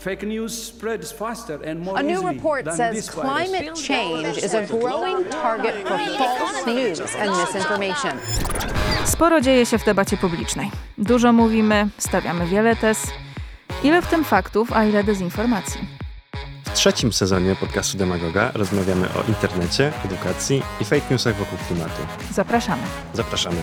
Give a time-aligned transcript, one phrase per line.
[0.00, 3.30] Fake news spreads faster and more A new easily report than says this virus.
[3.30, 8.12] climate change is a growing target for false news and misinformation.
[9.04, 10.70] Sporo dzieje się w debacie publicznej.
[10.98, 13.06] Dużo mówimy, stawiamy wiele tez.
[13.82, 15.80] Ile w tym faktów, a ile dezinformacji?
[16.64, 22.02] W trzecim sezonie podcastu Demagoga rozmawiamy o internecie, edukacji i fake newsach wokół klimatu.
[22.32, 22.82] Zapraszamy.
[23.14, 23.62] Zapraszamy.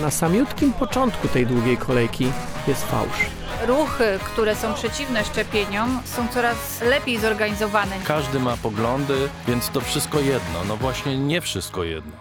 [0.00, 2.32] Na samiutkim początku tej długiej kolejki
[2.68, 3.26] jest fałsz.
[3.66, 7.96] Ruchy, które są przeciwne szczepieniom, są coraz lepiej zorganizowane.
[8.06, 9.14] Każdy ma poglądy,
[9.48, 10.64] więc to wszystko jedno.
[10.68, 12.12] No właśnie nie wszystko jedno.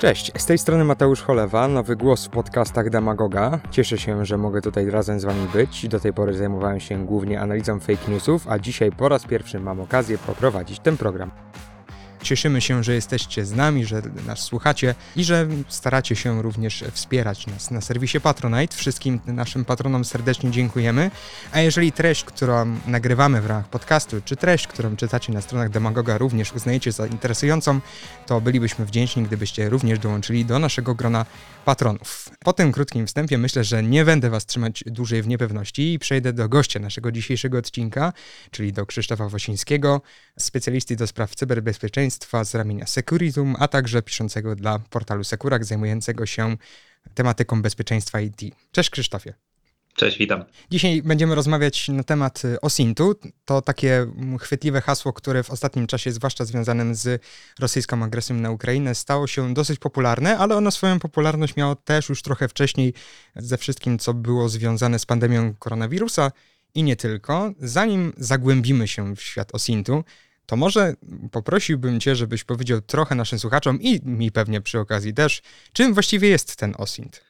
[0.00, 3.60] Cześć, z tej strony Mateusz Cholewa, nowy głos w podcastach Demagoga.
[3.70, 5.88] Cieszę się, że mogę tutaj razem z Wami być.
[5.88, 9.80] Do tej pory zajmowałem się głównie analizą fake newsów, a dzisiaj po raz pierwszy mam
[9.80, 11.30] okazję poprowadzić ten program.
[12.22, 17.46] Cieszymy się, że jesteście z nami, że nas słuchacie i że staracie się również wspierać
[17.46, 18.76] nas na serwisie Patronite.
[18.76, 21.10] Wszystkim naszym patronom serdecznie dziękujemy.
[21.52, 26.18] A jeżeli treść, którą nagrywamy w ramach podcastu, czy treść, którą czytacie na stronach Demagoga
[26.18, 27.80] również uznajecie za interesującą,
[28.26, 31.26] to bylibyśmy wdzięczni, gdybyście również dołączyli do naszego grona
[31.64, 32.28] patronów.
[32.38, 36.32] Po tym krótkim wstępie myślę, że nie będę Was trzymać dłużej w niepewności i przejdę
[36.32, 38.12] do gościa naszego dzisiejszego odcinka,
[38.50, 40.00] czyli do Krzysztofa Wosińskiego,
[40.38, 42.11] specjalisty do spraw cyberbezpieczeństwa
[42.44, 46.56] z ramienia Securitum, a także piszącego dla portalu Sekurak, zajmującego się
[47.14, 48.40] tematyką bezpieczeństwa IT.
[48.72, 49.34] Cześć Krzysztofie.
[49.96, 50.44] Cześć, witam.
[50.70, 53.14] Dzisiaj będziemy rozmawiać na temat y, OSINT-u.
[53.44, 57.22] To takie mm, chwytliwe hasło, które w ostatnim czasie, zwłaszcza związanym z
[57.60, 62.22] rosyjską agresją na Ukrainę, stało się dosyć popularne, ale ono swoją popularność miało też już
[62.22, 62.94] trochę wcześniej
[63.36, 66.32] ze wszystkim, co było związane z pandemią koronawirusa
[66.74, 67.52] i nie tylko.
[67.58, 70.04] Zanim zagłębimy się w świat OSINT-u,
[70.52, 70.94] to może
[71.30, 76.28] poprosiłbym Cię, żebyś powiedział trochę naszym słuchaczom i mi pewnie przy okazji też, czym właściwie
[76.28, 77.24] jest ten OSINT.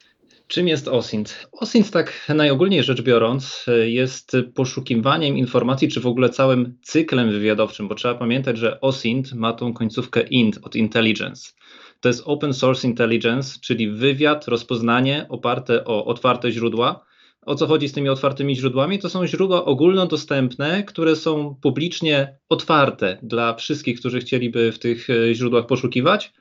[0.46, 1.46] Czym jest OSINT?
[1.52, 7.94] OSINT, tak najogólniej rzecz biorąc, jest poszukiwaniem informacji, czy w ogóle całym cyklem wywiadowczym, bo
[7.94, 11.52] trzeba pamiętać, że OSINT ma tą końcówkę INT od intelligence.
[12.00, 17.04] To jest open source intelligence, czyli wywiad, rozpoznanie oparte o otwarte źródła.
[17.46, 18.98] O co chodzi z tymi otwartymi źródłami?
[18.98, 25.66] To są źródła ogólnodostępne, które są publicznie otwarte dla wszystkich, którzy chcieliby w tych źródłach
[25.66, 26.32] poszukiwać.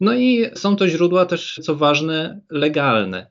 [0.00, 3.30] No i są to źródła też, co ważne, legalne.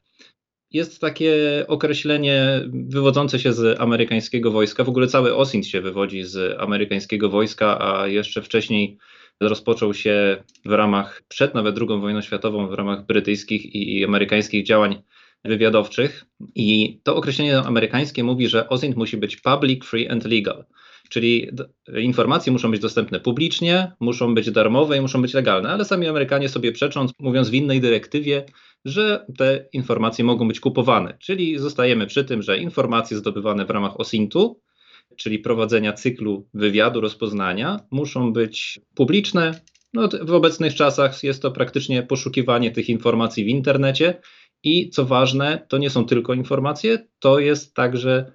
[0.72, 1.36] Jest takie
[1.68, 4.84] określenie wywodzące się z amerykańskiego wojska.
[4.84, 8.98] W ogóle cały OSINT się wywodzi z amerykańskiego wojska, a jeszcze wcześniej
[9.40, 15.02] rozpoczął się w ramach, przed nawet II wojną światową, w ramach brytyjskich i amerykańskich działań
[15.46, 16.26] wywiadowczych.
[16.56, 20.66] I to określenie amerykańskie mówi, że OSINT musi być public, free and legal.
[21.10, 21.50] Czyli
[22.02, 26.50] informacje muszą być dostępne publicznie, muszą być darmowe i muszą być legalne, ale sami Amerykanie
[26.50, 28.46] sobie przeczą, mówiąc w innej dyrektywie,
[28.86, 31.18] że te informacje mogą być kupowane.
[31.20, 34.62] Czyli zostajemy przy tym, że informacje zdobywane w ramach OSINT-u,
[35.16, 39.62] czyli prowadzenia cyklu wywiadu, rozpoznania, muszą być publiczne.
[39.94, 44.22] No, w obecnych czasach jest to praktycznie poszukiwanie tych informacji w internecie.
[44.64, 48.32] I co ważne, to nie są tylko informacje, to jest także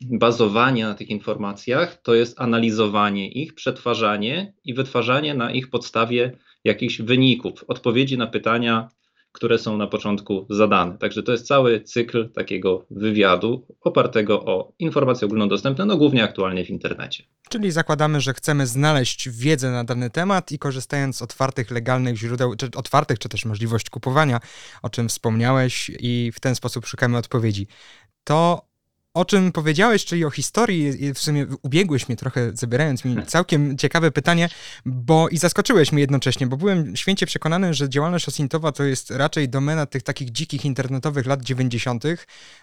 [0.00, 7.00] bazowanie na tych informacjach, to jest analizowanie ich, przetwarzanie i wytwarzanie na ich podstawie jakichś
[7.00, 8.88] wyników, odpowiedzi na pytania,
[9.32, 10.98] które są na początku zadane.
[10.98, 16.70] Także to jest cały cykl takiego wywiadu opartego o informacje ogólnodostępne, no głównie aktualnie w
[16.70, 17.24] internecie.
[17.48, 22.56] Czyli zakładamy, że chcemy znaleźć wiedzę na dany temat i korzystając z otwartych, legalnych źródeł,
[22.56, 24.40] czy otwartych, czy też możliwość kupowania,
[24.82, 27.66] o czym wspomniałeś, i w ten sposób szukamy odpowiedzi.
[28.24, 28.71] To
[29.14, 34.10] o czym powiedziałeś, czyli o historii, w sumie ubiegłeś mnie trochę, zabierając mi całkiem ciekawe
[34.10, 34.48] pytanie,
[34.86, 39.48] bo i zaskoczyłeś mnie jednocześnie, bo byłem święcie przekonany, że działalność osintowa to jest raczej
[39.48, 42.04] domena tych takich dzikich internetowych lat 90.,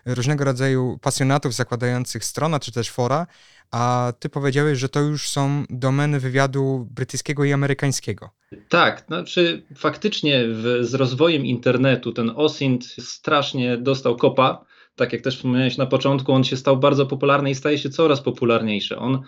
[0.06, 3.28] różnego rodzaju pasjonatów zakładających strona czy też fora,
[3.72, 8.30] a ty powiedziałeś, że to już są domeny wywiadu brytyjskiego i amerykańskiego.
[8.70, 14.66] Tak, znaczy faktycznie w, z rozwojem internetu ten OSINT strasznie dostał kopa
[15.00, 18.22] tak jak też wspomniałeś na początku, on się stał bardzo popularny i staje się coraz
[18.22, 18.98] popularniejszy.
[18.98, 19.22] On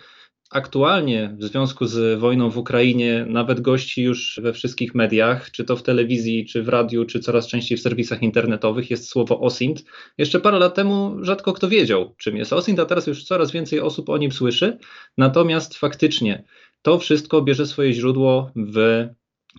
[0.50, 5.76] aktualnie w związku z wojną w Ukrainie nawet gości już we wszystkich mediach, czy to
[5.76, 9.84] w telewizji, czy w radiu, czy coraz częściej w serwisach internetowych jest słowo OSINT.
[10.18, 13.80] Jeszcze parę lat temu rzadko kto wiedział, czym jest OSINT, a teraz już coraz więcej
[13.80, 14.78] osób o nim słyszy.
[15.18, 16.44] Natomiast faktycznie
[16.82, 19.06] to wszystko bierze swoje źródło w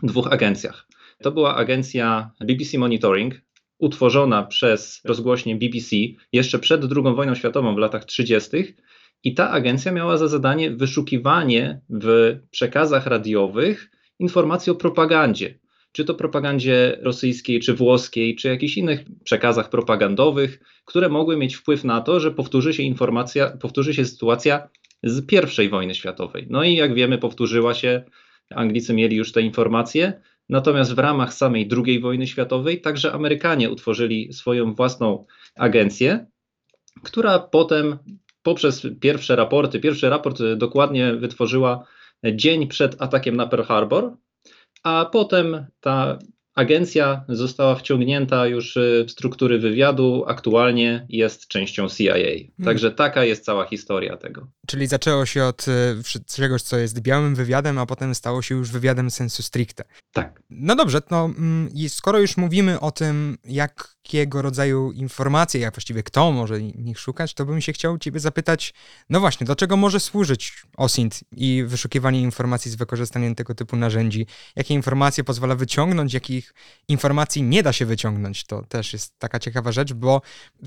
[0.03, 0.87] dwóch agencjach.
[1.23, 3.41] To była agencja BBC Monitoring,
[3.83, 5.95] utworzona przez rozgłośnie BBC
[6.33, 8.49] jeszcze przed II wojną światową w latach 30.
[9.23, 15.59] I ta agencja miała za zadanie wyszukiwanie w przekazach radiowych informacji o propagandzie.
[15.93, 21.83] czy to propagandzie rosyjskiej, czy włoskiej, czy jakichś innych przekazach propagandowych, które mogły mieć wpływ
[21.83, 24.69] na to, że powtórzy się informacja, powtórzy się sytuacja
[25.03, 25.25] z
[25.59, 26.47] I wojny światowej.
[26.49, 28.03] No i jak wiemy, powtórzyła się,
[28.49, 34.33] Anglicy mieli już te informacje, natomiast w ramach samej II wojny światowej także Amerykanie utworzyli
[34.33, 35.25] swoją własną
[35.55, 36.25] agencję,
[37.03, 37.97] która potem
[38.43, 41.85] poprzez pierwsze raporty, pierwszy raport dokładnie wytworzyła
[42.33, 44.17] dzień przed atakiem na Pearl Harbor,
[44.83, 46.19] a potem ta
[46.55, 48.77] agencja została wciągnięta już
[49.07, 52.15] w struktury wywiadu, aktualnie jest częścią CIA.
[52.65, 54.47] Także taka jest cała historia tego.
[54.67, 58.71] Czyli zaczęło się od e, czegoś, co jest białym wywiadem, a potem stało się już
[58.71, 59.83] wywiadem sensu stricte.
[60.11, 60.41] Tak.
[60.49, 61.29] No dobrze, no
[61.87, 63.37] skoro już mówimy o tym,
[64.03, 68.73] jakiego rodzaju informacje, jak właściwie kto może ich szukać, to bym się chciał ciebie zapytać,
[69.09, 74.27] no właśnie, do czego może służyć OSINT i wyszukiwanie informacji z wykorzystaniem tego typu narzędzi?
[74.55, 76.53] Jakie informacje pozwala wyciągnąć, jakich
[76.87, 78.43] informacji nie da się wyciągnąć?
[78.43, 80.21] To też jest taka ciekawa rzecz, bo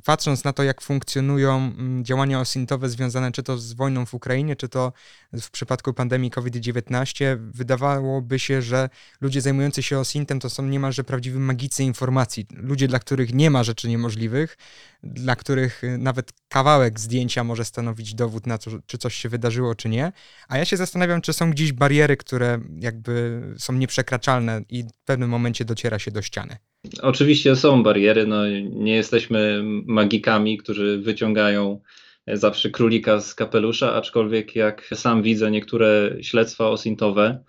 [0.04, 1.72] patrząc na to, jak funkcjonują
[2.02, 4.92] działania OSINTowe związane czy to z wojną w Ukrainie, czy to
[5.32, 8.88] w przypadku pandemii COVID-19, wydawałoby się, że
[9.20, 12.46] ludzie zajmujący się OSINTem to są niemalże prawdziwi magicy informacji.
[12.50, 14.56] Ludzie, dla których nie ma rzeczy niemożliwych,
[15.02, 19.74] dla których y, nawet kawałek zdjęcia może stanowić dowód na to, czy coś się wydarzyło,
[19.74, 20.12] czy nie.
[20.48, 25.30] A ja się zastanawiam, czy są gdzieś bariery, które jakby są nieprzekraczalne i w pewnym
[25.30, 26.56] momencie dociera się do ściany.
[27.02, 28.26] Oczywiście są bariery.
[28.26, 31.80] No, nie jesteśmy magikami, którzy wyciągają
[32.26, 37.44] zawsze królika z kapelusza, aczkolwiek jak sam widzę niektóre śledztwa osintowe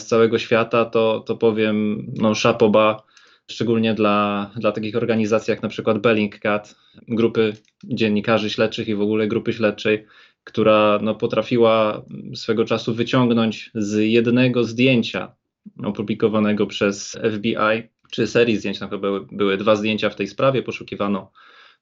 [0.00, 3.02] z całego świata, to, to powiem no szapoba,
[3.52, 6.76] szczególnie dla, dla takich organizacji jak na przykład Bellingcat,
[7.08, 7.52] grupy
[7.84, 10.06] dziennikarzy śledczych i w ogóle grupy śledczej,
[10.44, 12.02] która no, potrafiła
[12.34, 15.34] swego czasu wyciągnąć z jednego zdjęcia
[15.84, 21.30] opublikowanego przez FBI, czy serii zdjęć, na były, były dwa zdjęcia w tej sprawie, poszukiwano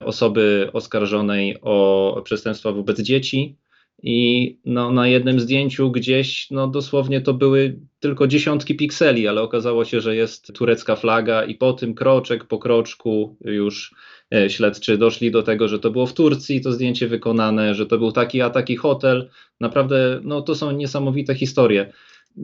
[0.00, 3.56] osoby oskarżonej o przestępstwa wobec dzieci.
[4.02, 9.84] I no, na jednym zdjęciu gdzieś, no dosłownie to były tylko dziesiątki pikseli, ale okazało
[9.84, 13.94] się, że jest turecka flaga, i po tym kroczek po kroczku już
[14.34, 17.98] e, śledczy doszli do tego, że to było w Turcji to zdjęcie wykonane, że to
[17.98, 19.28] był taki a taki hotel.
[19.60, 21.92] Naprawdę, no to są niesamowite historie.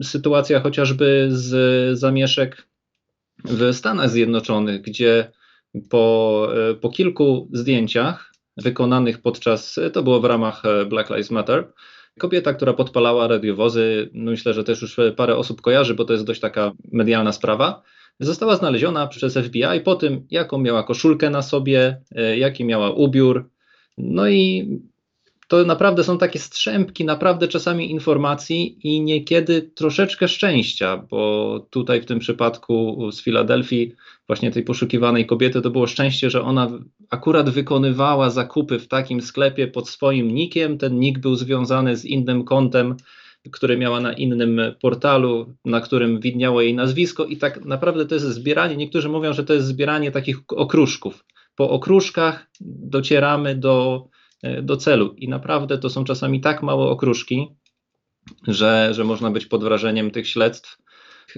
[0.03, 2.67] Sytuacja chociażby z zamieszek
[3.43, 5.31] w Stanach Zjednoczonych, gdzie
[5.89, 8.26] po, e, po kilku zdjęciach
[8.57, 11.73] wykonanych podczas, to było w ramach e, Black Lives Matter,
[12.19, 16.25] kobieta, która podpalała radiowozy, no myślę, że też już parę osób kojarzy, bo to jest
[16.25, 17.83] dość taka medialna sprawa,
[18.19, 23.49] została znaleziona przez FBI po tym, jaką miała koszulkę na sobie, e, jaki miała ubiór.
[23.97, 24.67] No i
[25.47, 32.05] to naprawdę są takie strzępki, naprawdę czasami informacji i niekiedy troszeczkę szczęścia, bo tutaj w
[32.05, 33.95] tym przypadku z Filadelfii,
[34.27, 36.69] właśnie tej poszukiwanej kobiety, to było szczęście, że ona
[37.09, 40.77] akurat wykonywała zakupy w takim sklepie pod swoim nikiem.
[40.77, 42.95] Ten nick był związany z innym kontem,
[43.51, 48.27] który miała na innym portalu, na którym widniało jej nazwisko, i tak naprawdę to jest
[48.27, 48.77] zbieranie.
[48.77, 51.25] Niektórzy mówią, że to jest zbieranie takich okruszków.
[51.55, 54.07] Po okruszkach docieramy do
[54.63, 55.13] do celu.
[55.17, 57.47] I naprawdę to są czasami tak małe okruszki,
[58.47, 60.77] że, że można być pod wrażeniem tych śledztw.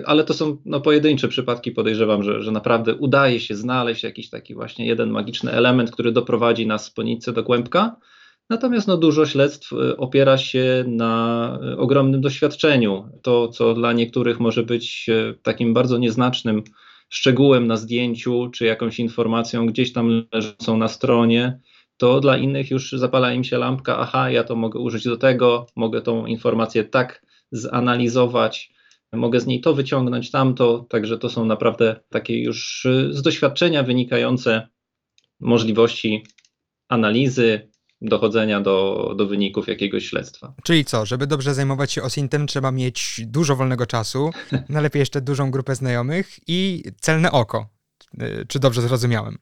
[0.06, 4.56] Ale to są no, pojedyncze przypadki, podejrzewam, że, że naprawdę udaje się znaleźć jakiś taki
[4.56, 7.96] właśnie jeden magiczny element, który doprowadzi nas po nitce do kłębka.
[8.50, 13.10] Natomiast no, dużo śledztw e, opiera się na e, ogromnym doświadczeniu.
[13.22, 15.10] To, co dla niektórych może być
[15.44, 16.64] takim bardzo nieznacznym
[17.10, 21.60] szczegółem na zdjęciu, czy jakąś informacją gdzieś tam leżącą na stronie,
[21.98, 25.68] to dla innych już zapala im się lampka, aha, ja to mogę użyć do tego,
[25.76, 28.74] mogę tą informację tak zanalizować,
[29.14, 34.68] mogę z niej to wyciągnąć, tamto, także to są naprawdę takie już z doświadczenia wynikające
[35.40, 36.24] możliwości
[36.90, 37.70] analizy,
[38.02, 40.54] dochodzenia do, do wyników jakiegoś śledztwa.
[40.64, 44.32] Czyli co, żeby dobrze zajmować się OSINTem, trzeba mieć dużo wolnego czasu,
[44.70, 47.70] najlepiej jeszcze dużą grupę znajomych i celne oko.
[48.48, 49.38] Czy dobrze zrozumiałem?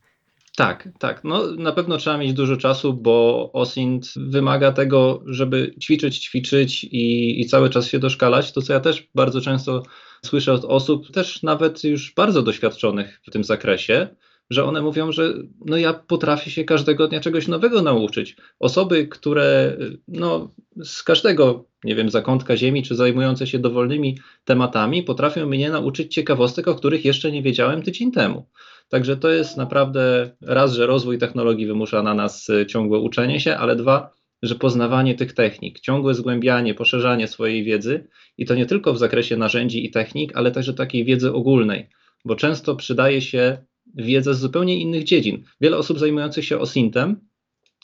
[0.58, 1.24] Tak, tak.
[1.24, 7.42] No, na pewno trzeba mieć dużo czasu, bo OSINT wymaga tego, żeby ćwiczyć, ćwiczyć i,
[7.42, 8.52] i cały czas się doszkalać.
[8.52, 9.84] To, co ja też bardzo często
[10.26, 14.08] słyszę od osób, też nawet już bardzo doświadczonych w tym zakresie,
[14.50, 15.34] że one mówią, że
[15.66, 18.36] no ja potrafię się każdego dnia czegoś nowego nauczyć.
[18.60, 25.48] Osoby, które no, z każdego, nie wiem, zakątka ziemi, czy zajmujące się dowolnymi tematami, potrafią
[25.48, 28.50] mnie nauczyć ciekawostek, o których jeszcze nie wiedziałem tydzień temu.
[28.90, 33.58] Także to jest naprawdę raz, że rozwój technologii wymusza na nas e, ciągłe uczenie się,
[33.58, 38.94] ale dwa, że poznawanie tych technik, ciągłe zgłębianie, poszerzanie swojej wiedzy i to nie tylko
[38.94, 41.90] w zakresie narzędzi i technik, ale także takiej wiedzy ogólnej.
[42.26, 43.58] bo często przydaje się
[43.96, 45.44] wiedza z zupełnie innych dziedzin.
[45.62, 47.28] Wiele osób zajmujących się OSINT-em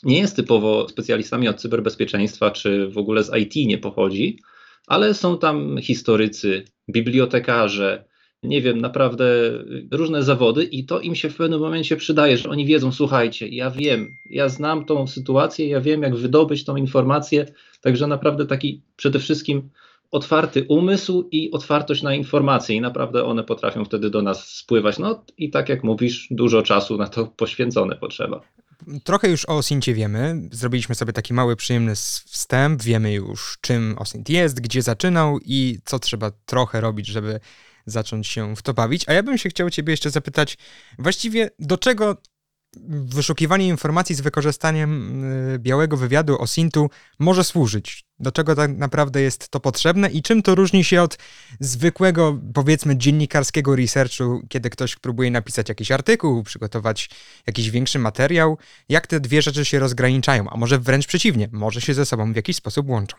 [0.02, 4.38] nie jest typowo specjalistami od cyberbezpieczeństwa, czy w ogóle z IT nie pochodzi,
[4.86, 8.04] ale są tam historycy, bibliotekarze,
[8.44, 9.24] nie wiem, naprawdę
[9.90, 13.70] różne zawody i to im się w pewnym momencie przydaje, że oni wiedzą, słuchajcie, ja
[13.70, 17.46] wiem, ja znam tą sytuację, ja wiem, jak wydobyć tą informację,
[17.80, 19.68] także naprawdę taki przede wszystkim
[20.10, 24.98] otwarty umysł i otwartość na informacje i naprawdę one potrafią wtedy do nas spływać.
[24.98, 28.40] No i tak jak mówisz, dużo czasu na to poświęcone potrzeba.
[29.04, 30.48] Trochę już o OSINTie wiemy.
[30.52, 31.94] Zrobiliśmy sobie taki mały, przyjemny
[32.26, 32.82] wstęp.
[32.82, 37.40] Wiemy już, czym OSINT jest, gdzie zaczynał i co trzeba trochę robić, żeby
[37.86, 39.08] zacząć się w to bawić.
[39.08, 40.58] A ja bym się chciał Ciebie jeszcze zapytać,
[40.98, 42.16] właściwie do czego
[42.88, 45.24] wyszukiwanie informacji z wykorzystaniem
[45.54, 48.04] y, białego wywiadu OSINT-u może służyć?
[48.18, 51.18] Do czego tak naprawdę jest to potrzebne i czym to różni się od
[51.60, 57.10] zwykłego, powiedzmy, dziennikarskiego researchu, kiedy ktoś próbuje napisać jakiś artykuł, przygotować
[57.46, 58.58] jakiś większy materiał?
[58.88, 60.50] Jak te dwie rzeczy się rozgraniczają?
[60.50, 63.16] A może wręcz przeciwnie, może się ze sobą w jakiś sposób łączą?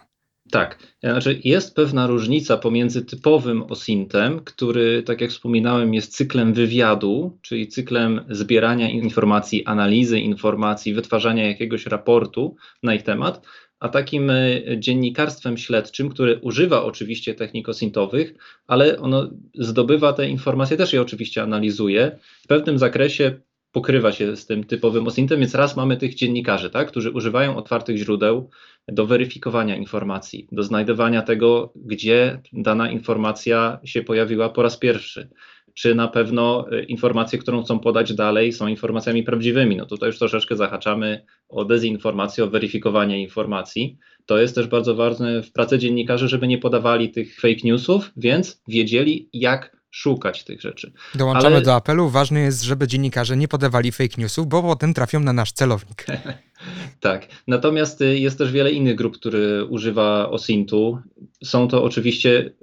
[0.51, 7.37] Tak, znaczy jest pewna różnica pomiędzy typowym OSINT-em, który, tak jak wspominałem, jest cyklem wywiadu,
[7.41, 13.45] czyli cyklem zbierania informacji, analizy informacji, wytwarzania jakiegoś raportu na ich temat,
[13.79, 18.33] a takim e, dziennikarstwem śledczym, które używa oczywiście technik osintowych,
[18.67, 22.19] ale ono zdobywa te informacje, też je oczywiście analizuje.
[22.43, 23.39] W pewnym zakresie
[23.75, 27.97] pokrywa się z tym typowym osintem, więc raz mamy tych dziennikarzy, tak, którzy używają otwartych
[27.97, 28.49] źródeł
[28.87, 35.29] do weryfikowania informacji, do znajdowania tego, gdzie dana informacja się pojawiła po raz pierwszy.
[35.73, 39.75] Czy na pewno e, informacje, którą chcą podać dalej, są informacjami prawdziwymi?
[39.75, 43.97] No tutaj już troszeczkę zahaczamy o dezinformację, o weryfikowanie informacji.
[44.25, 48.61] To jest też bardzo ważne w pracy dziennikarzy, żeby nie podawali tych fake newsów, więc
[48.67, 50.91] wiedzieli, jak szukać tych rzeczy.
[51.15, 51.65] Dołączamy Ale...
[51.65, 52.09] do apelu.
[52.09, 56.05] Ważne jest, żeby dziennikarze nie podawali fake newsów, bo potem trafią na nasz celownik.
[56.99, 57.27] tak.
[57.47, 60.99] Natomiast y, jest też wiele innych grup, które używa OSINT-u.
[61.43, 62.53] Są to oczywiście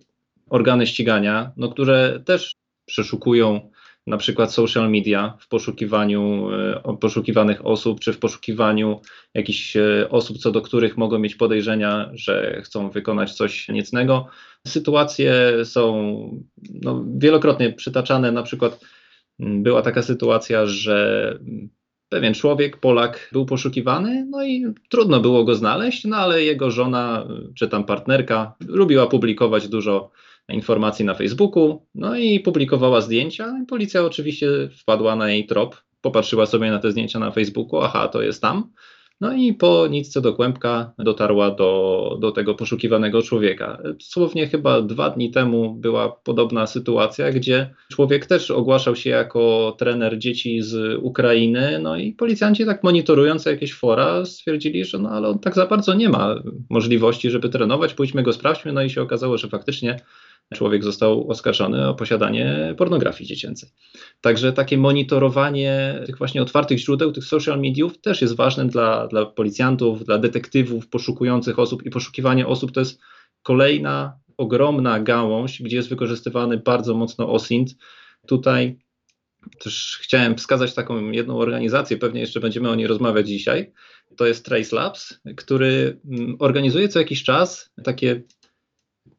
[0.51, 2.55] organy ścigania, no, które też
[2.87, 3.71] przeszukują
[4.07, 6.51] na przykład social media w poszukiwaniu
[6.95, 9.01] y, poszukiwanych osób, czy w poszukiwaniu
[9.35, 14.27] jakichś y, osób, co do których mogą mieć podejrzenia, że chcą wykonać coś niecnego.
[14.67, 15.93] Sytuacje są
[16.83, 18.33] no, wielokrotnie przytaczane.
[18.33, 18.81] Na przykład
[19.41, 21.39] mm, była taka sytuacja, że
[22.09, 27.29] pewien człowiek, Polak, był poszukiwany, no i trudno było go znaleźć, no ale jego żona
[27.55, 30.11] czy tam partnerka lubiła publikować dużo
[30.49, 33.65] informacji na Facebooku, no i publikowała zdjęcia.
[33.69, 34.47] Policja oczywiście
[34.81, 38.73] wpadła na jej trop, popatrzyła sobie na te zdjęcia na Facebooku, aha, to jest tam.
[39.23, 43.79] No i po nitce do kłębka dotarła do, do tego poszukiwanego człowieka.
[43.85, 50.19] Dosłownie chyba dwa dni temu była podobna sytuacja, gdzie człowiek też ogłaszał się jako trener
[50.19, 55.39] dzieci z Ukrainy, no i policjanci tak monitorując jakieś fora stwierdzili, że no ale on
[55.39, 56.35] tak za bardzo nie ma
[56.71, 59.97] możliwości, żeby trenować, pójdźmy go sprawdźmy, no i się okazało, że faktycznie
[60.53, 63.69] człowiek został oskarżony o posiadanie pornografii dziecięcej.
[64.21, 69.27] Także takie monitorowanie tych właśnie otwartych źródeł, tych social mediów też jest ważne dla, dla
[69.27, 73.01] policjantów, dla detektywów poszukujących osób i poszukiwanie osób to jest
[73.43, 77.71] kolejna ogromna gałąź, gdzie jest wykorzystywany bardzo mocno OSINT.
[78.27, 78.79] Tutaj
[79.59, 83.73] też chciałem wskazać taką jedną organizację, pewnie jeszcze będziemy o niej rozmawiać dzisiaj.
[84.17, 88.23] To jest Trace Labs, który mm, organizuje co jakiś czas takie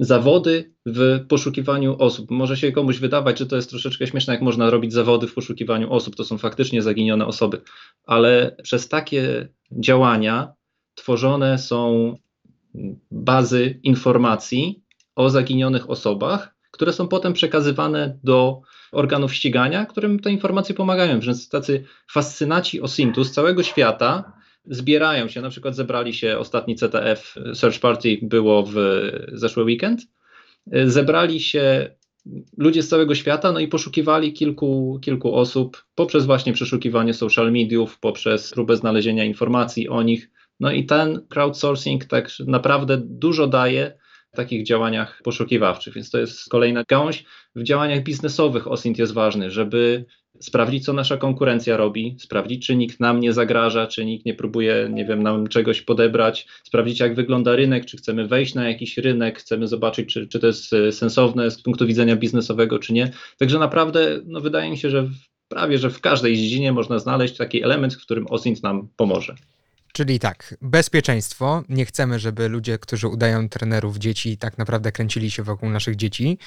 [0.06, 2.32] zawody w poszukiwaniu osób.
[2.32, 5.94] Może się komuś wydawać, że to jest troszeczkę śmieszne, jak można robić zawody w poszukiwaniu
[5.94, 6.16] osób.
[6.16, 7.62] To są faktycznie zaginione osoby,
[8.06, 10.54] ale przez takie działania
[10.96, 12.14] tworzone są
[13.12, 14.84] bazy informacji
[15.16, 21.20] o zaginionych osobach, które są potem przekazywane do organów ścigania, którym te informacje pomagają.
[21.20, 24.34] Więc tacy fascynaci OSINT-u z całego świata
[24.66, 28.76] zbierają się, na przykład zebrali się ostatni CTF Search Party było w
[29.34, 30.02] zeszły weekend,
[30.86, 31.96] zebrali się
[32.58, 38.00] ludzie z całego świata, no i poszukiwali kilku, kilku osób poprzez właśnie przeszukiwanie social mediów,
[38.00, 40.30] poprzez próbę znalezienia informacji o nich.
[40.60, 43.98] No i ten crowdsourcing tak naprawdę dużo daje
[44.36, 47.26] takich działaniach poszukiwawczych, więc to jest kolejna gałąź.
[47.56, 50.06] W działaniach biznesowych OSINT jest ważny, żeby
[50.40, 54.90] sprawdzić, co nasza konkurencja robi, sprawdzić, czy nikt nam nie zagraża, czy nikt nie próbuje,
[54.94, 59.40] nie wiem, nam czegoś podebrać, sprawdzić, jak wygląda rynek, czy chcemy wejść na jakiś rynek,
[59.40, 63.12] chcemy zobaczyć, czy, czy to jest e, sensowne z punktu widzenia biznesowego, czy nie.
[63.38, 65.10] Także naprawdę, no wydaje mi się, że
[65.48, 69.36] prawie, że w każdej dziedzinie można znaleźć taki element, w którym OSINT nam pomoże.
[69.96, 71.64] Czyli tak, bezpieczeństwo.
[71.70, 76.38] Nie chcemy, żeby ludzie, którzy udają trenerów dzieci, tak naprawdę kręcili się wokół naszych dzieci.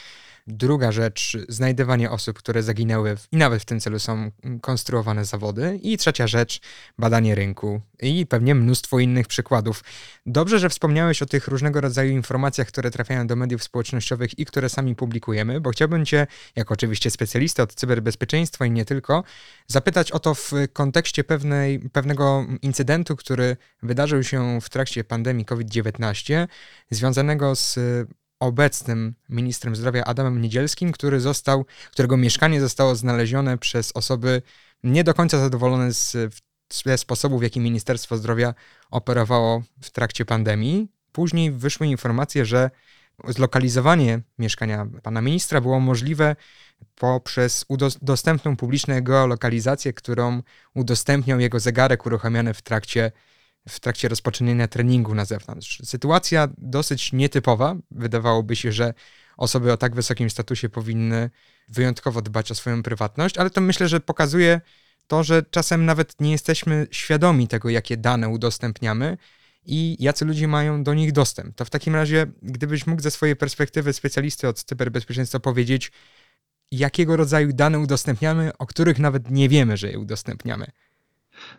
[0.48, 5.80] Druga rzecz, znajdywanie osób, które zaginęły w, i nawet w tym celu są konstruowane zawody.
[5.82, 6.60] I trzecia rzecz,
[6.98, 9.84] badanie rynku i pewnie mnóstwo innych przykładów.
[10.26, 14.68] Dobrze, że wspomniałeś o tych różnego rodzaju informacjach, które trafiają do mediów społecznościowych i które
[14.68, 16.26] sami publikujemy, bo chciałbym Cię,
[16.56, 19.24] jako oczywiście specjalista od cyberbezpieczeństwa i nie tylko,
[19.66, 26.46] zapytać o to w kontekście pewnej, pewnego incydentu, który wydarzył się w trakcie pandemii COVID-19,
[26.90, 27.78] związanego z
[28.40, 34.42] obecnym ministrem zdrowia Adamem Niedzielskim, który został, którego mieszkanie zostało znalezione przez osoby
[34.84, 36.16] nie do końca zadowolone z,
[36.84, 38.54] ze sposobu, w jaki Ministerstwo Zdrowia
[38.90, 40.88] operowało w trakcie pandemii.
[41.12, 42.70] Później wyszły informacje, że
[43.28, 46.36] zlokalizowanie mieszkania pana ministra było możliwe
[46.94, 47.64] poprzez
[48.02, 50.42] dostępną publiczną geolokalizację, którą
[50.74, 53.12] udostępniał jego zegarek uruchamiany w trakcie
[53.68, 55.80] w trakcie rozpoczynania treningu na zewnątrz.
[55.84, 57.76] Sytuacja dosyć nietypowa.
[57.90, 58.94] Wydawałoby się, że
[59.36, 61.30] osoby o tak wysokim statusie powinny
[61.68, 64.60] wyjątkowo dbać o swoją prywatność, ale to myślę, że pokazuje
[65.06, 69.16] to, że czasem nawet nie jesteśmy świadomi tego, jakie dane udostępniamy
[69.66, 71.56] i jacy ludzie mają do nich dostęp.
[71.56, 75.92] To w takim razie, gdybyś mógł ze swojej perspektywy specjalisty od cyberbezpieczeństwa powiedzieć,
[76.70, 80.66] jakiego rodzaju dane udostępniamy, o których nawet nie wiemy, że je udostępniamy.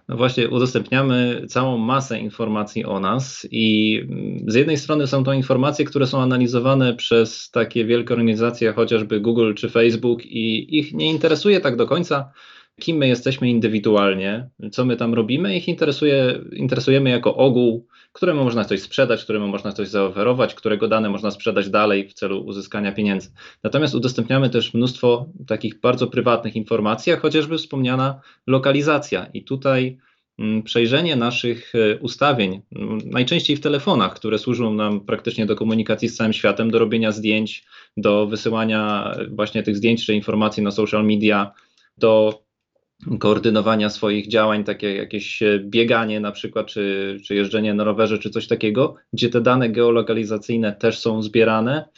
[0.08, 4.02] No właśnie, udostępniamy całą masę informacji o nas i
[4.48, 9.54] z jednej strony są to informacje, które są analizowane przez takie wielkie organizacje, chociażby Google
[9.54, 12.32] czy Facebook, i ich nie interesuje tak do końca,
[12.80, 15.58] kim my jesteśmy indywidualnie, co my tam robimy.
[15.58, 21.10] Ich interesuje, interesujemy jako ogół któremu można coś sprzedać, któremu można coś zaoferować, którego dane
[21.10, 23.30] można sprzedać dalej w celu uzyskania pieniędzy.
[23.64, 29.26] Natomiast udostępniamy też mnóstwo takich bardzo prywatnych informacji, jak chociażby wspomniana lokalizacja.
[29.34, 29.98] I tutaj
[30.40, 36.10] mm, przejrzenie naszych e, ustawień, mm, najczęściej w telefonach, które służą nam praktycznie do komunikacji
[36.10, 37.66] z całym światem, do robienia zdjęć,
[37.98, 41.52] do wysyłania właśnie tych zdjęć czy informacji na social media,
[41.98, 42.42] do
[43.20, 48.30] koordynowania swoich działań, takie jakieś e, bieganie na przykład, czy, czy jeżdżenie na rowerze, czy
[48.30, 51.90] coś takiego, gdzie te dane geolokalizacyjne też są zbierane.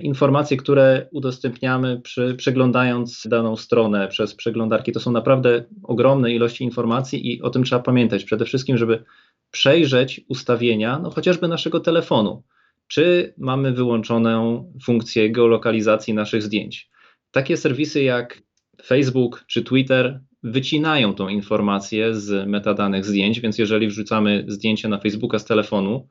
[0.00, 7.32] Informacje, które udostępniamy przy, przeglądając daną stronę przez przeglądarki, to są naprawdę ogromne ilości informacji
[7.32, 8.24] i o tym trzeba pamiętać.
[8.24, 9.04] Przede wszystkim, żeby
[9.50, 12.42] przejrzeć ustawienia, no chociażby naszego telefonu.
[12.86, 16.90] Czy mamy wyłączoną funkcję geolokalizacji naszych zdjęć?
[17.30, 18.42] Takie serwisy jak
[18.84, 25.38] Facebook czy Twitter wycinają tą informację z metadanych zdjęć, więc jeżeli wrzucamy zdjęcie na Facebooka
[25.38, 26.08] z telefonu,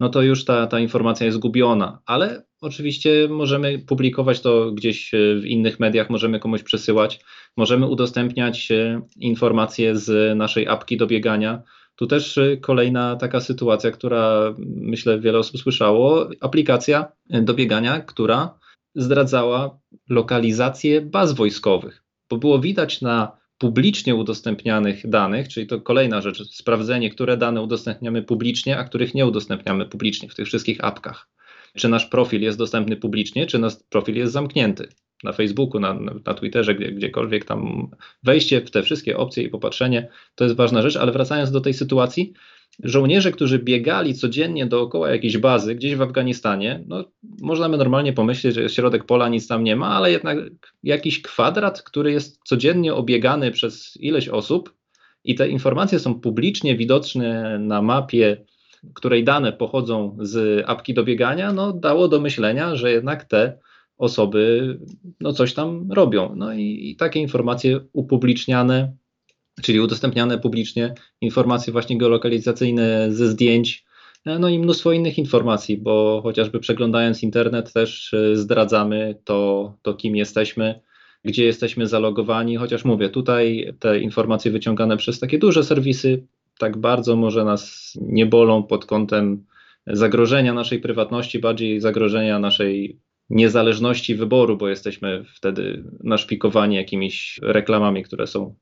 [0.00, 5.44] no to już ta, ta informacja jest zgubiona, ale oczywiście możemy publikować to gdzieś w
[5.44, 7.20] innych mediach, możemy komuś przesyłać,
[7.56, 11.62] możemy udostępniać e, informacje z naszej apki do biegania.
[11.96, 18.58] Tu też e, kolejna taka sytuacja, która myślę wiele osób słyszało, aplikacja do biegania, która
[18.94, 19.78] zdradzała
[20.10, 27.10] lokalizację baz wojskowych, bo było widać na publicznie udostępnianych danych, czyli to kolejna rzecz, sprawdzenie,
[27.10, 31.28] które dane udostępniamy publicznie, a których nie udostępniamy publicznie w tych wszystkich apkach.
[31.76, 34.88] Czy nasz profil jest dostępny publicznie, czy nasz profil jest zamknięty
[35.24, 37.90] na Facebooku, na, na Twitterze, gdzie, gdziekolwiek tam
[38.22, 41.74] wejście w te wszystkie opcje i popatrzenie, to jest ważna rzecz, ale wracając do tej
[41.74, 42.32] sytuacji,
[42.82, 47.04] żołnierze, którzy biegali codziennie dookoła jakiejś bazy gdzieś w Afganistanie, no,
[47.40, 50.38] można by normalnie pomyśleć, że środek pola nic tam nie ma, ale jednak
[50.82, 54.74] jakiś kwadrat, który jest codziennie obiegany przez ileś osób
[55.24, 58.44] i te informacje są publicznie widoczne na mapie,
[58.94, 63.58] której dane pochodzą z apki do biegania, no, dało do myślenia, że jednak te
[63.98, 64.78] osoby
[65.20, 66.34] no, coś tam robią.
[66.36, 68.92] No i, i takie informacje upubliczniane
[69.62, 73.84] czyli udostępniane publicznie informacje właśnie geolokalizacyjne ze zdjęć,
[74.26, 79.94] e, no i mnóstwo innych informacji, bo chociażby przeglądając internet też e, zdradzamy to, to
[79.94, 80.80] kim jesteśmy,
[81.24, 86.26] gdzie jesteśmy zalogowani, chociaż mówię, tutaj te informacje wyciągane przez takie duże serwisy
[86.58, 89.44] tak bardzo może nas nie bolą pod kątem
[89.86, 92.98] zagrożenia naszej prywatności, bardziej zagrożenia naszej
[93.30, 98.54] niezależności wyboru, bo jesteśmy wtedy naszpikowani jakimiś reklamami, które są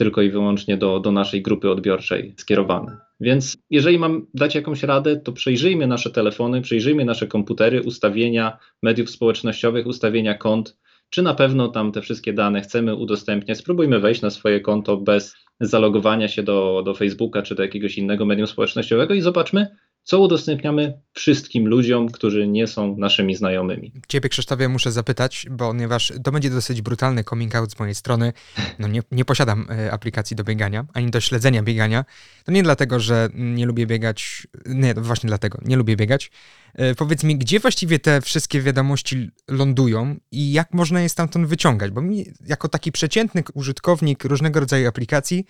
[0.00, 2.98] tylko i wyłącznie do, do naszej grupy odbiorczej skierowane.
[3.20, 9.10] Więc jeżeli mam dać jakąś radę, to przejrzyjmy nasze telefony, przejrzyjmy nasze komputery, ustawienia mediów
[9.10, 10.78] społecznościowych, ustawienia kont,
[11.10, 13.58] czy na pewno tam te wszystkie dane chcemy udostępniać.
[13.58, 18.24] Spróbujmy wejść na swoje konto bez zalogowania się do, do Facebooka czy do jakiegoś innego
[18.24, 23.92] medium społecznościowego i zobaczmy, co udostępniamy wszystkim ludziom, którzy nie są naszymi znajomymi.
[24.08, 28.32] Ciebie, Krzysztofie, muszę zapytać, ponieważ to będzie dosyć brutalny coming out z mojej strony.
[28.78, 32.04] No nie, nie posiadam e, aplikacji do biegania, ani do śledzenia biegania.
[32.44, 36.30] To nie dlatego, że nie lubię biegać, nie, właśnie dlatego, nie lubię biegać.
[36.74, 41.90] E, powiedz mi, gdzie właściwie te wszystkie wiadomości lądują i jak można je stamtąd wyciągać?
[41.90, 45.44] Bo mi, jako taki przeciętny użytkownik różnego rodzaju aplikacji,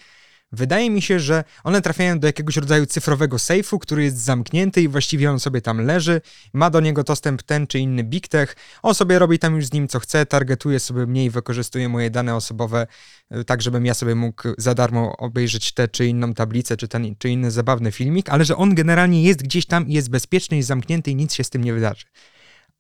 [0.53, 4.89] Wydaje mi się, że one trafiają do jakiegoś rodzaju cyfrowego sejfu, który jest zamknięty i
[4.89, 6.21] właściwie on sobie tam leży,
[6.53, 9.73] ma do niego dostęp ten czy inny big tech, on sobie robi tam już z
[9.73, 12.87] nim co chce, targetuje sobie mnie i wykorzystuje moje dane osobowe,
[13.31, 17.15] e, tak żebym ja sobie mógł za darmo obejrzeć tę czy inną tablicę, czy ten
[17.19, 20.63] czy inny zabawny filmik, ale że on generalnie jest gdzieś tam i jest bezpieczny i
[20.63, 22.05] zamknięty i nic się z tym nie wydarzy.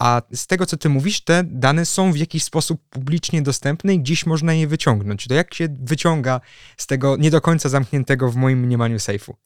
[0.00, 4.00] A z tego, co ty mówisz, te dane są w jakiś sposób publicznie dostępne i
[4.00, 5.28] gdzieś można je wyciągnąć.
[5.28, 6.40] To jak się wyciąga
[6.76, 9.36] z tego nie do końca zamkniętego w moim mniemaniu sejfu?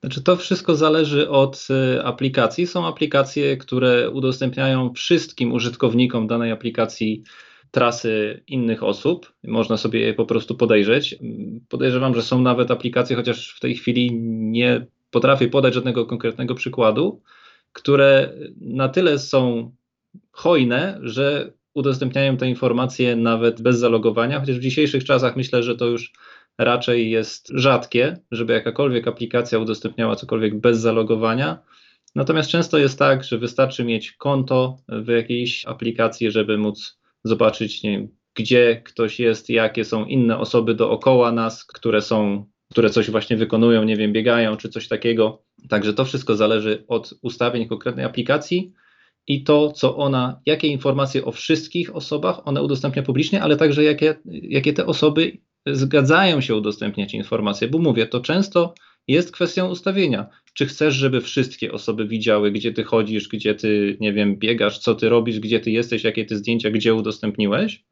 [0.00, 2.66] Znaczy to wszystko zależy od y, aplikacji.
[2.66, 7.22] Są aplikacje, które udostępniają wszystkim użytkownikom danej aplikacji
[7.70, 9.32] trasy innych osób.
[9.44, 11.18] Można sobie je po prostu podejrzeć.
[11.68, 17.22] Podejrzewam, że są nawet aplikacje, chociaż w tej chwili nie potrafię podać żadnego konkretnego przykładu,
[17.72, 19.70] które na tyle są
[20.32, 25.86] hojne, że udostępniają te informacje nawet bez zalogowania, chociaż w dzisiejszych czasach myślę, że to
[25.86, 26.12] już
[26.58, 31.62] raczej jest rzadkie, żeby jakakolwiek aplikacja udostępniała cokolwiek bez zalogowania.
[32.14, 37.90] Natomiast często jest tak, że wystarczy mieć konto w jakiejś aplikacji, żeby móc zobaczyć, nie
[37.90, 43.36] wiem, gdzie ktoś jest, jakie są inne osoby dookoła nas, które są, które coś właśnie
[43.36, 45.42] wykonują, nie wiem, biegają czy coś takiego.
[45.68, 48.72] Także to wszystko zależy od ustawień konkretnej aplikacji
[49.26, 54.14] i to, co ona, jakie informacje o wszystkich osobach ona udostępnia publicznie, ale także jakie,
[54.24, 58.74] jakie te osoby zgadzają się udostępniać informacje, bo mówię, to często
[59.08, 60.26] jest kwestią ustawienia.
[60.54, 64.94] Czy chcesz, żeby wszystkie osoby widziały, gdzie ty chodzisz, gdzie ty, nie wiem, biegasz, co
[64.94, 67.84] ty robisz, gdzie ty jesteś, jakie ty zdjęcia, gdzie udostępniłeś?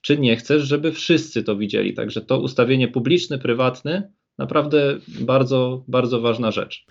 [0.00, 1.94] Czy nie chcesz, żeby wszyscy to widzieli?
[1.94, 6.86] Także to ustawienie publiczne, prywatne, naprawdę bardzo, bardzo ważna rzecz.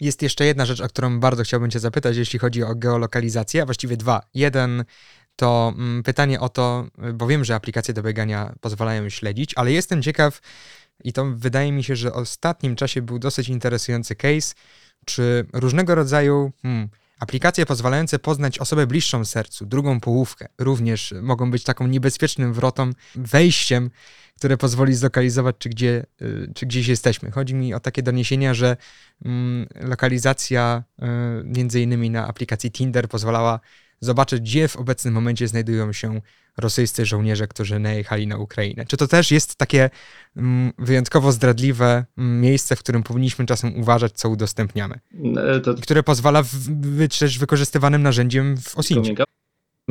[0.00, 3.64] Jest jeszcze jedna rzecz, o którą bardzo chciałbym Cię zapytać, jeśli chodzi o geolokalizację, a
[3.64, 4.22] właściwie dwa.
[4.34, 4.84] Jeden
[5.36, 10.02] to mm, pytanie o to, bo wiem, że aplikacje do biegania pozwalają śledzić, ale jestem
[10.02, 10.40] ciekaw,
[11.04, 14.54] i to wydaje mi się, że w ostatnim czasie był dosyć interesujący case,
[15.06, 16.88] czy różnego rodzaju hmm,
[17.20, 23.90] aplikacje pozwalające poznać osobę bliższą sercu, drugą połówkę, również mogą być taką niebezpiecznym wrotą, wejściem
[24.40, 27.30] które pozwoli zlokalizować, czy, gdzie, y, czy gdzieś jesteśmy.
[27.30, 28.76] Chodzi mi o takie doniesienia, że
[29.24, 31.04] mm, lokalizacja y,
[31.44, 33.60] między innymi na aplikacji Tinder pozwalała
[34.00, 36.20] zobaczyć, gdzie w obecnym momencie znajdują się
[36.56, 38.86] rosyjscy żołnierze, którzy najechali na Ukrainę.
[38.86, 39.90] Czy to też jest takie
[40.36, 45.00] mm, wyjątkowo zdradliwe mm, miejsce, w którym powinniśmy czasem uważać, co udostępniamy?
[45.36, 45.74] E, to...
[45.74, 49.14] Które pozwala być też wykorzystywanym narzędziem w Osincie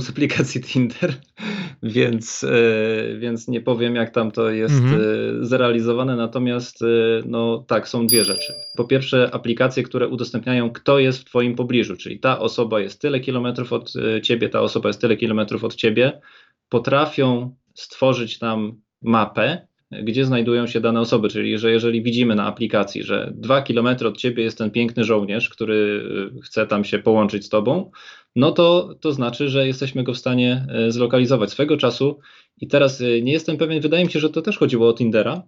[0.02, 1.14] z aplikacji Tinder,
[1.84, 5.02] więc, e, więc nie powiem, jak tam to jest mhm.
[5.02, 6.16] E, zrealizowane.
[6.16, 6.86] Natomiast, e,
[7.26, 8.54] no tak, są dwie rzeczy.
[8.78, 13.20] Po pierwsze, aplikacje, które udostępniają, kto jest w Twoim pobliżu, czyli ta osoba jest tyle
[13.20, 16.22] kilometrów od Ciebie, ta osoba jest tyle kilometrów od Ciebie,
[16.70, 23.04] potrafią stworzyć tam mapę, gdzie znajdują się dane osoby, czyli że jeżeli widzimy na aplikacji,
[23.04, 26.04] że dwa kilometry od ciebie jest ten piękny żołnierz, który
[26.44, 27.92] chce tam się połączyć z tobą,
[28.36, 32.20] no to, to znaczy, że jesteśmy go w stanie e, zlokalizować swego czasu.
[32.58, 35.44] I teraz e, nie jestem pewien, wydaje mi się, że to też chodziło o Tindera,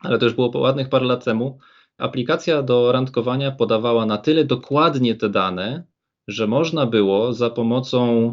[0.00, 1.58] ale to już było po ładnych parę lat temu.
[1.98, 5.84] Aplikacja do randkowania podawała na tyle dokładnie te dane,
[6.28, 8.32] że można było za pomocą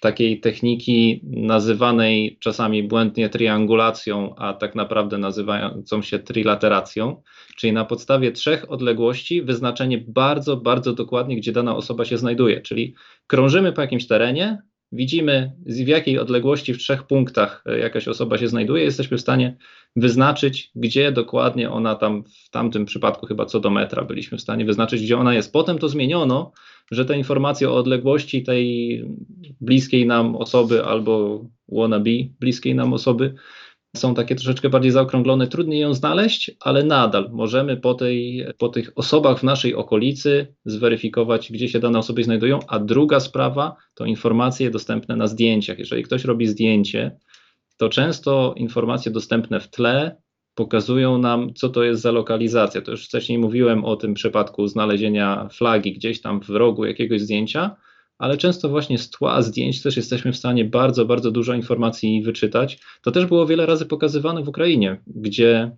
[0.00, 7.22] takiej techniki nazywanej czasami błędnie triangulacją, a tak naprawdę nazywającą się trilateracją,
[7.56, 12.60] czyli na podstawie trzech odległości wyznaczenie bardzo, bardzo dokładnie, gdzie dana osoba się znajduje.
[12.60, 12.94] Czyli
[13.26, 14.58] krążymy po jakimś terenie,
[14.92, 19.56] widzimy w jakiej odległości w trzech punktach e, jakaś osoba się znajduje, jesteśmy w stanie
[19.96, 24.64] wyznaczyć, gdzie dokładnie ona tam, w tamtym przypadku chyba co do metra byliśmy w stanie
[24.64, 25.52] wyznaczyć, gdzie ona jest.
[25.52, 26.52] Potem to zmieniono,
[26.90, 29.04] że te informacje o odległości tej
[29.60, 33.34] bliskiej nam osoby albo wannabe bliskiej nam osoby
[33.96, 38.92] są takie troszeczkę bardziej zaokrąglone, trudniej ją znaleźć, ale nadal możemy po, tej, po tych
[38.94, 42.58] osobach w naszej okolicy zweryfikować, gdzie się dane osoby znajdują.
[42.68, 45.78] A druga sprawa to informacje dostępne na zdjęciach.
[45.78, 47.16] Jeżeli ktoś robi zdjęcie,
[47.76, 50.16] to często informacje dostępne w tle
[50.56, 52.82] pokazują nam, co to jest za lokalizacja.
[52.82, 57.76] To już wcześniej mówiłem o tym przypadku znalezienia flagi gdzieś tam w rogu jakiegoś zdjęcia,
[58.18, 62.78] ale często właśnie z tła zdjęć też jesteśmy w stanie bardzo, bardzo dużo informacji wyczytać.
[63.02, 65.70] To też było wiele razy pokazywane w Ukrainie, gdzie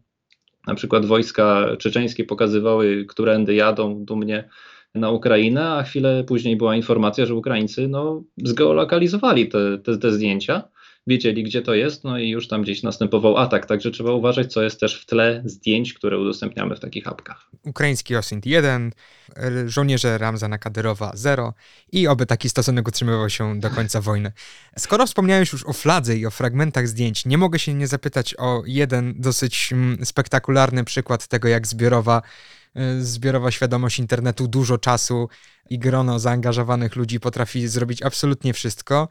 [0.66, 4.48] na przykład wojska czeczeńskie pokazywały, którędy jadą dumnie
[4.94, 10.68] na Ukrainę, a chwilę później była informacja, że Ukraińcy no, zgeolokalizowali te, te, te zdjęcia,
[11.08, 14.62] wiedzieli gdzie to jest, no i już tam gdzieś następował atak, także trzeba uważać, co
[14.62, 17.50] jest też w tle zdjęć, które udostępniamy w takich apkach.
[17.64, 18.92] Ukraiński OSINT 1,
[19.36, 21.54] r- żołnierze Ramzana Kadyrowa 0
[21.92, 24.32] i oby taki stosunek utrzymywał się do końca wojny.
[24.78, 28.62] Skoro wspomniałeś już o fladze i o fragmentach zdjęć, nie mogę się nie zapytać o
[28.66, 32.22] jeden dosyć mm, spektakularny przykład tego, jak zbiorowa
[33.00, 35.28] zbiorowa świadomość internetu, dużo czasu
[35.70, 39.08] i grono zaangażowanych ludzi potrafi zrobić absolutnie wszystko.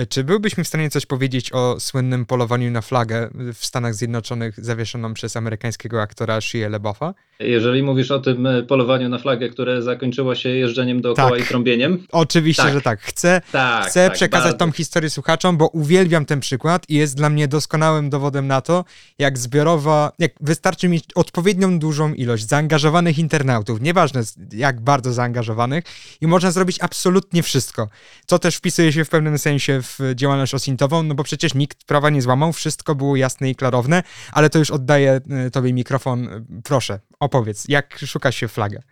[0.00, 3.94] Y, Czy byłbyś mi w stanie coś powiedzieć o słynnym polowaniu na flagę w Stanach
[3.94, 7.14] Zjednoczonych zawieszoną przez amerykańskiego aktora Shia LaBeoufa?
[7.40, 11.40] Jeżeli mówisz o tym e, polowaniu na flagę, które zakończyło się jeżdżeniem dookoła Tak.
[11.40, 12.72] i trąbieniem, Oczywiście, Tak.
[12.74, 13.00] że tak.
[13.00, 13.86] Chcę, tak.
[13.86, 14.66] chcę tak, przekazać bardzo.
[14.66, 18.84] tą historię słuchaczom, bo uwielbiam ten przykład i jest dla mnie doskonałym dowodem na to,
[19.18, 25.84] jak zbiorowa, jak wystarczy mieć odpowiednią dużą ilość zaangażowanych internautów, nieważne jak bardzo zaangażowanych,
[26.20, 27.88] i można zrobić absolutnie wszystko.
[28.26, 32.10] Co też wpisuje się w pewnym sensie w działalność osintową, no bo przecież nikt prawa
[32.10, 36.28] nie złamał, wszystko było jasne i klarowne, ale to już oddaję y, tobie mikrofon.
[36.28, 38.82] Y, Proszę, opowiedz, jak szuka się flagę.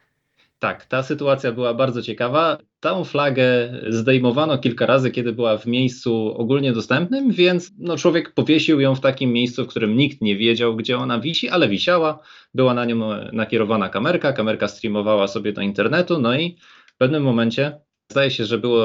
[0.59, 2.59] Tak, ta sytuacja była bardzo ciekawa.
[2.81, 3.45] Tą flagę
[3.89, 9.01] zdejmowano kilka razy, kiedy była w miejscu ogólnie dostępnym, więc no, człowiek powiesił ją w
[9.01, 12.19] takim miejscu, w którym nikt nie wiedział, gdzie ona wisi, ale wisiała.
[12.55, 12.99] Była na nią
[13.33, 18.59] nakierowana kamerka, kamerka streamowała sobie do internetu, no i w pewnym momencie zdaje się, że
[18.59, 18.85] było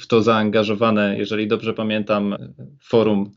[0.00, 2.36] w to zaangażowane, jeżeli dobrze pamiętam,
[2.82, 3.30] forum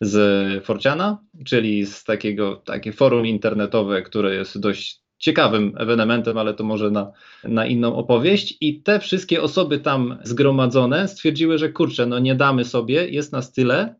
[0.00, 6.64] z Forciana, czyli z takiego takie forum internetowe, które jest dość ciekawym ewenementem, ale to
[6.64, 7.12] może na,
[7.44, 8.56] na inną opowieść.
[8.60, 13.52] I te wszystkie osoby tam zgromadzone stwierdziły, że kurczę, no nie damy sobie, jest nas
[13.52, 13.94] tyle,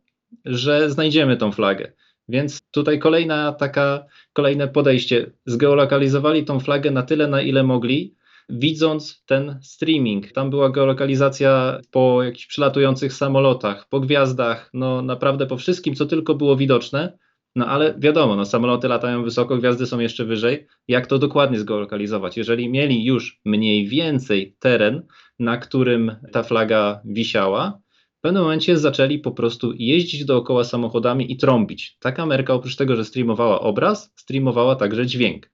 [0.45, 1.91] że znajdziemy tą flagę.
[2.29, 5.31] Więc tutaj kolejna taka, kolejne podejście.
[5.45, 8.15] Zgeolokalizowali tą flagę na tyle, na ile mogli,
[8.49, 10.31] widząc ten streaming.
[10.31, 16.35] Tam była geolokalizacja po jakichś przylatujących samolotach, po gwiazdach, no naprawdę po wszystkim, co tylko
[16.35, 17.17] było widoczne.
[17.55, 20.67] No ale wiadomo, no, samoloty latają wysoko, gwiazdy są jeszcze wyżej.
[20.87, 22.37] Jak to dokładnie zgeolokalizować?
[22.37, 25.03] Jeżeli mieli już mniej więcej teren,
[25.39, 27.79] na którym ta flaga wisiała,
[28.17, 31.97] w pewnym momencie zaczęli po prostu jeździć dookoła samochodami i trąbić.
[31.99, 35.51] Ta kamerka oprócz tego, że streamowała obraz, streamowała także dźwięk.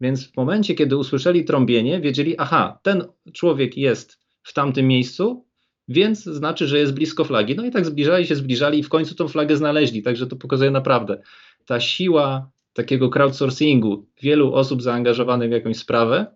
[0.00, 5.46] Więc w momencie, kiedy usłyszeli trąbienie, wiedzieli, aha, ten człowiek jest w tamtym miejscu,
[5.90, 7.56] więc znaczy, że jest blisko flagi.
[7.56, 10.02] No i tak zbliżali się, zbliżali i w końcu tą flagę znaleźli.
[10.02, 11.22] Także to pokazuje naprawdę
[11.66, 16.26] ta siła takiego crowdsourcingu, wielu osób zaangażowanych w jakąś sprawę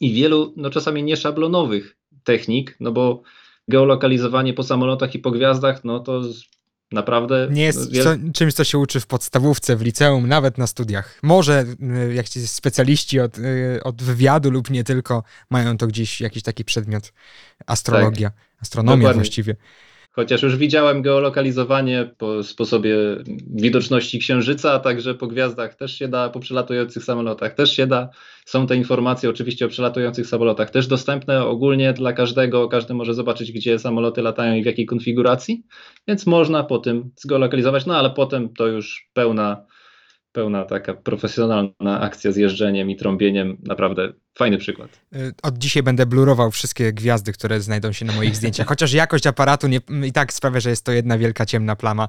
[0.00, 3.22] i wielu, no czasami nieszablonowych technik, no bo
[3.68, 6.22] geolokalizowanie po samolotach i po gwiazdach, no to
[6.92, 7.48] naprawdę...
[7.50, 11.18] Nie jest wiel- co, czymś, co się uczy w podstawówce, w liceum, nawet na studiach.
[11.22, 11.64] Może
[12.08, 16.42] y, jak ci specjaliści od, y, od wywiadu lub nie tylko mają to gdzieś jakiś
[16.42, 17.12] taki przedmiot
[17.66, 19.22] astrologia, astronomia Dokładnie.
[19.22, 19.56] właściwie.
[20.20, 22.96] Chociaż już widziałem geolokalizowanie po sposobie
[23.54, 28.08] widoczności księżyca, a także po gwiazdach też się da, po przelatujących samolotach też się da.
[28.44, 32.68] Są te informacje oczywiście o przelatujących samolotach też dostępne ogólnie dla każdego.
[32.68, 35.62] Każdy może zobaczyć, gdzie samoloty latają i w jakiej konfiguracji,
[36.08, 39.64] więc można po tym zgeolokalizować, no ale potem to już pełna,
[40.32, 43.56] pełna taka profesjonalna akcja z jeżdżeniem i trąbieniem.
[43.62, 45.00] Naprawdę fajny przykład.
[45.16, 49.26] Y, Od dzisiaj będę blurował wszystkie gwiazdy, które znajdą się na moich zdjęciach, chociaż jakość
[49.26, 52.08] aparatu nie, i tak sprawia, że jest to jedna wielka ciemna plama.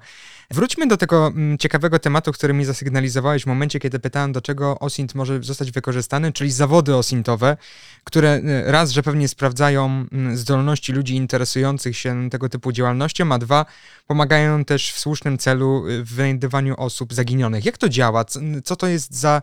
[0.52, 4.80] Wróćmy do tego mm, ciekawego tematu, który mi zasygnalizowałeś w momencie, kiedy pytałem, do czego
[4.80, 7.58] OSINT może zostać wykorzystany, czyli zawody OSINTowe,
[8.04, 13.38] które y, raz, że pewnie sprawdzają mm, zdolności ludzi interesujących się tego typu działalnością, a
[13.38, 13.66] dwa,
[14.08, 17.66] pomagają też w słusznym celu y, w wynajdywaniu osób zaginionych.
[17.66, 18.26] Jak to działa?
[18.26, 19.42] Co, co to jest za,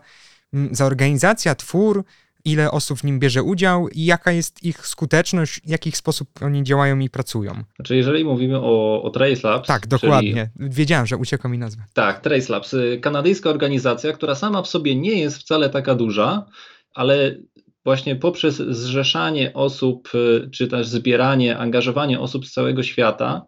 [0.53, 2.03] mm, za organizacja, twór?
[2.45, 6.63] Ile osób w nim bierze udział i jaka jest ich skuteczność, w jaki sposób oni
[6.63, 7.53] działają i pracują.
[7.75, 10.49] Znaczy, jeżeli mówimy o, o Trace Labs, Tak, czyli dokładnie.
[10.59, 11.83] Wiedziałem, że uciekła mi nazwa.
[11.93, 12.73] Tak, Trace Labs.
[12.73, 16.45] y, Kanadyjska organizacja, która sama w sobie nie jest wcale taka duża,
[16.93, 17.35] ale
[17.83, 23.45] właśnie poprzez zrzeszanie osób, y, czy też zbieranie, angażowanie osób z całego świata,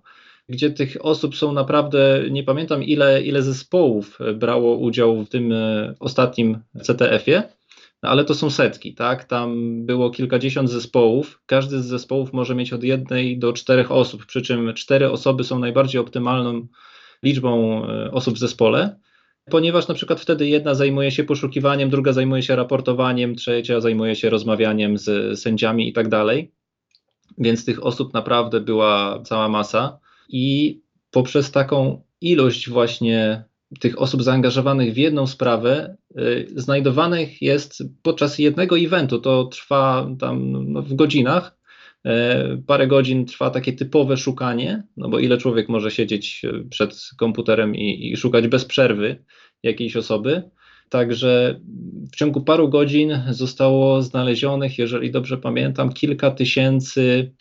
[0.49, 5.95] gdzie tych osób są naprawdę, nie pamiętam ile, ile zespołów brało udział w tym y,
[5.99, 7.43] ostatnim CTF-ie,
[8.03, 9.23] no ale to są setki, tak?
[9.23, 11.41] Tam było kilkadziesiąt zespołów.
[11.45, 15.59] Każdy z zespołów może mieć od jednej do czterech osób, przy czym cztery osoby są
[15.59, 16.67] najbardziej optymalną
[17.23, 18.99] liczbą e, osób w zespole,
[19.49, 24.29] ponieważ na przykład wtedy jedna zajmuje się poszukiwaniem, druga zajmuje się raportowaniem, trzecia zajmuje się
[24.29, 26.51] rozmawianiem z sędziami i tak dalej.
[27.37, 30.79] Więc tych osób naprawdę była cała masa i
[31.11, 33.43] poprzez taką ilość właśnie
[33.79, 39.19] tych osób zaangażowanych w jedną sprawę y, znajdowanych jest podczas jednego eventu.
[39.19, 41.61] To trwa tam no, w godzinach.
[42.05, 47.09] E, parę godzin trwa takie typowe szukanie, no bo ile człowiek może siedzieć e, przed
[47.17, 49.23] komputerem i, i szukać bez przerwy
[49.63, 50.43] jakiejś osoby.
[50.89, 51.59] Także
[52.11, 57.31] w ciągu paru godzin zostało znalezionych, jeżeli dobrze pamiętam, kilka tysięcy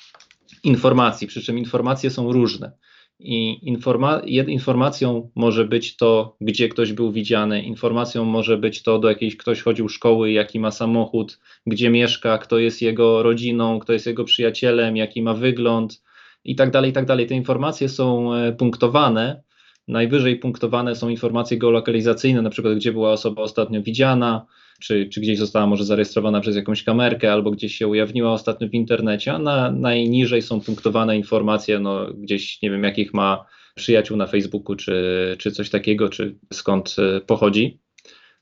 [0.64, 2.72] informacji, przy czym informacje są różne.
[3.22, 9.08] I informa informacją może być to, gdzie ktoś był widziany, informacją może być to, do
[9.08, 14.06] jakiejś ktoś chodził szkoły, jaki ma samochód, gdzie mieszka, kto jest jego rodziną, kto jest
[14.06, 16.02] jego przyjacielem, jaki ma wygląd
[16.44, 17.26] i tak dalej, i tak dalej.
[17.26, 19.42] Te informacje są e, punktowane.
[19.88, 24.46] Najwyżej punktowane są informacje geolokalizacyjne, na przykład gdzie była osoba ostatnio widziana,
[24.80, 28.74] czy, czy gdzieś została może zarejestrowana przez jakąś kamerkę, albo gdzieś się ujawniła ostatnio w
[28.74, 34.26] internecie, a na, najniżej są punktowane informacje, no, gdzieś nie wiem, jakich ma przyjaciół na
[34.26, 37.80] Facebooku, czy, czy coś takiego, czy skąd e, pochodzi.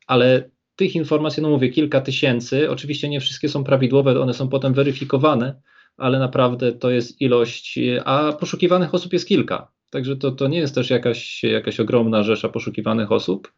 [0.06, 2.70] Ale tych informacji, no mówię, kilka tysięcy.
[2.70, 5.60] Oczywiście nie wszystkie są prawidłowe, one są potem weryfikowane,
[5.96, 9.72] ale naprawdę to jest ilość, a poszukiwanych osób jest kilka.
[9.90, 13.52] Także to, to nie jest też jakaś, jakaś ogromna rzesza poszukiwanych osób.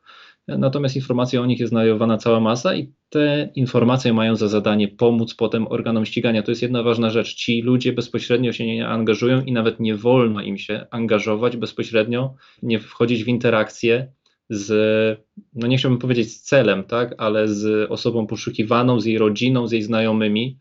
[0.58, 5.34] Natomiast informacji o nich jest znajdowana cała masa i te informacje mają za zadanie pomóc
[5.34, 6.42] potem organom ścigania.
[6.42, 7.34] To jest jedna ważna rzecz.
[7.34, 12.80] Ci ludzie bezpośrednio się nie angażują i nawet nie wolno im się angażować bezpośrednio, nie
[12.80, 14.12] wchodzić w interakcje
[14.50, 15.20] z,
[15.54, 19.72] no nie chciałbym powiedzieć z celem, tak, ale z osobą poszukiwaną, z jej rodziną, z
[19.72, 20.58] jej znajomymi.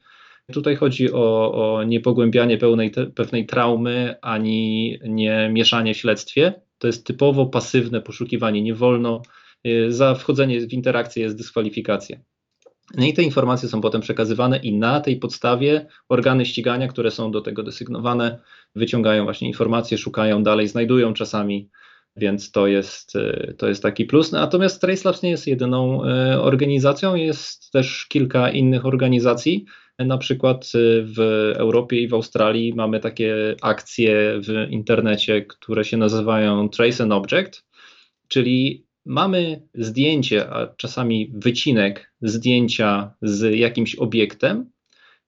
[0.54, 6.54] Tutaj chodzi o, o niepogłębianie pełnej, te, pewnej traumy, ani nie mieszanie w śledztwie.
[6.78, 8.62] To jest typowo pasywne poszukiwanie.
[8.62, 9.22] Nie wolno
[9.90, 12.18] za wchodzenie w interakcję jest dyskwalifikacja.
[12.98, 17.32] No i te informacje są potem przekazywane i na tej podstawie organy ścigania, które są
[17.32, 18.40] do tego desygnowane,
[18.76, 21.70] wyciągają właśnie informacje, szukają dalej, znajdują czasami,
[22.16, 24.32] więc to jest, y, to jest taki plus.
[24.32, 29.66] Natomiast Tracelabs nie jest jedyną y, organizacją, jest też kilka innych organizacji.
[30.00, 30.72] Na przykład
[31.04, 31.20] w
[31.56, 37.66] Europie i w Australii mamy takie akcje w internecie, które się nazywają Trace and Object,
[38.28, 44.72] czyli mamy zdjęcie, a czasami wycinek zdjęcia z jakimś obiektem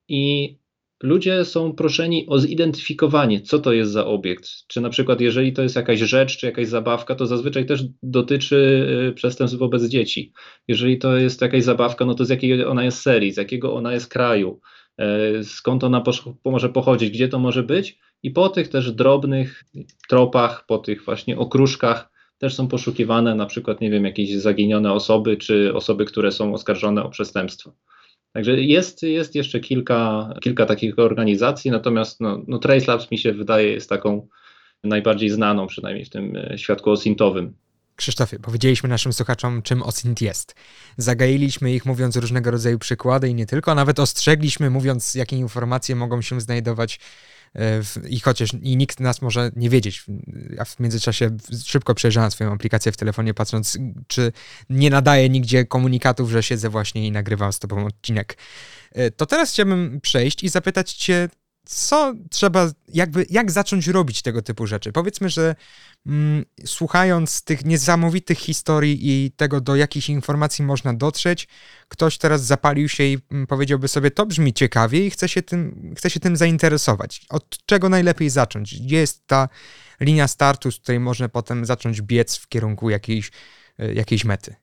[0.07, 0.55] i
[1.03, 4.49] ludzie są proszeni o zidentyfikowanie, co to jest za obiekt.
[4.67, 8.87] Czy na przykład, jeżeli to jest jakaś rzecz, czy jakaś zabawka, to zazwyczaj też dotyczy
[9.09, 10.33] y, przestępstw wobec dzieci.
[10.67, 13.93] Jeżeli to jest jakaś zabawka, no to z jakiej ona jest serii, z jakiego ona
[13.93, 14.59] jest kraju,
[14.97, 16.03] e, skąd ona
[16.45, 17.97] może pochodzić, gdzie to może być.
[18.23, 19.63] I po tych też drobnych
[20.09, 22.10] tropach, po tych właśnie okruszkach
[22.41, 27.03] też są poszukiwane na przykład, nie wiem, jakieś zaginione osoby, czy osoby, które są oskarżone
[27.03, 27.73] o przestępstwo.
[28.33, 33.33] Także jest, jest jeszcze kilka, kilka takich organizacji, natomiast no, no Trace Labs mi się
[33.33, 34.27] wydaje jest taką
[34.83, 37.53] najbardziej znaną, przynajmniej w tym e, świadku osintowym.
[37.95, 40.55] Krzysztofie, powiedzieliśmy naszym słuchaczom, czym OSINT jest.
[40.97, 45.95] Zagailiśmy ich mówiąc różnego rodzaju przykłady i nie tylko, a nawet ostrzegliśmy mówiąc, jakie informacje
[45.95, 46.99] mogą się znajdować
[48.09, 50.05] i chociaż i nikt nas może nie wiedzieć,
[50.55, 54.31] ja w międzyczasie szybko przejrzałem swoją aplikację w telefonie, patrząc, czy
[54.69, 58.37] nie nadaje nigdzie komunikatów, że siedzę właśnie i nagrywam z tobą odcinek.
[58.91, 61.29] E, to teraz chciałbym przejść i zapytać cię,
[61.65, 64.91] co trzeba, jakby, jak zacząć robić tego typu rzeczy?
[64.91, 65.55] Powiedzmy, że
[66.05, 71.47] mm, słuchając tych niesamowitych historii i tego, do jakich informacji można dotrzeć,
[71.87, 75.93] ktoś teraz zapalił się i mm, powiedziałby sobie, to brzmi ciekawie i chce się, tym,
[75.97, 77.25] chce się tym zainteresować.
[77.29, 78.79] Od czego najlepiej zacząć?
[78.79, 79.49] Gdzie jest ta
[79.99, 83.31] linia startu, z której można potem zacząć biec w kierunku jakiejś,
[83.79, 84.55] e, jakiejś mety?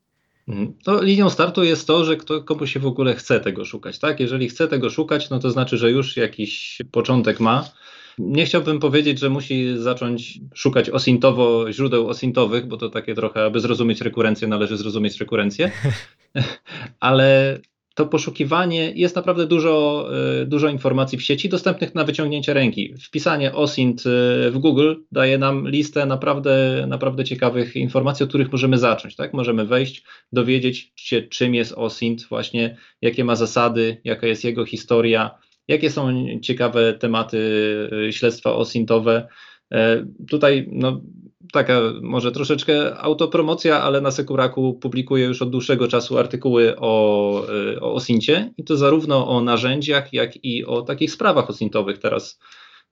[0.48, 0.72] Mhm.
[0.84, 3.98] To linią startu jest to, że kto, komu się w ogóle chce tego szukać.
[3.98, 4.20] Tak?
[4.20, 7.68] Jeżeli chce tego szukać, no to znaczy, że już jakiś początek ma.
[8.18, 13.60] Nie chciałbym powiedzieć, że musi zacząć szukać osintowo źródeł osintowych, bo to takie trochę, aby
[13.60, 15.70] zrozumieć rekurencję, należy zrozumieć rekurencję,
[17.00, 17.58] ale
[17.98, 20.08] to poszukiwanie jest naprawdę dużo,
[20.42, 22.94] y, dużo informacji w sieci dostępnych na wyciągnięcie ręki.
[23.02, 28.78] Wpisanie OSINT y, w Google daje nam listę naprawdę, naprawdę ciekawych informacji, od których możemy
[28.78, 29.16] zacząć.
[29.16, 29.34] Tak?
[29.34, 35.30] Możemy wejść, dowiedzieć się, czym jest OSINT, właśnie jakie ma zasady, jaka jest jego historia,
[35.68, 37.38] jakie są ciekawe tematy
[38.08, 39.28] y, śledztwa OSINTowe.
[40.30, 41.00] Tutaj no,
[41.52, 47.42] taka może troszeczkę autopromocja, ale na Sekuraku publikuję już od dłuższego czasu artykuły o,
[47.74, 51.98] y, o Osincie i to zarówno o narzędziach, jak i o takich sprawach osintowych.
[51.98, 52.40] Teraz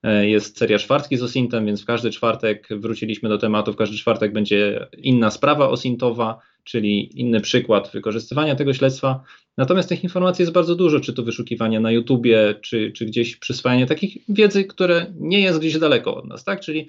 [0.02, 3.96] e, jest seria czwartki z Osintem, więc w każdy czwartek wróciliśmy do tematu, w każdy
[3.96, 9.22] czwartek będzie inna sprawa osintowa, czyli inny przykład wykorzystywania tego śledztwa.
[9.56, 13.86] Natomiast tych informacji jest bardzo dużo, czy to wyszukiwanie na YouTubie, czy, czy gdzieś przyswajanie
[13.86, 16.60] takich wiedzy, które nie jest gdzieś daleko od nas, tak?
[16.60, 16.88] Czyli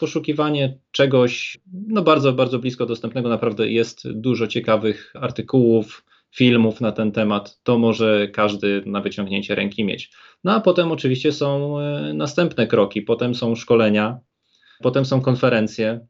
[0.00, 1.58] poszukiwanie czegoś
[1.88, 3.28] no bardzo, bardzo blisko dostępnego.
[3.28, 6.04] Naprawdę jest dużo ciekawych artykułów,
[6.36, 7.60] filmów na ten temat.
[7.62, 10.10] To może każdy na wyciągnięcie ręki mieć.
[10.44, 14.18] No a potem oczywiście są e, następne kroki, potem są szkolenia,
[14.82, 16.06] potem są konferencje.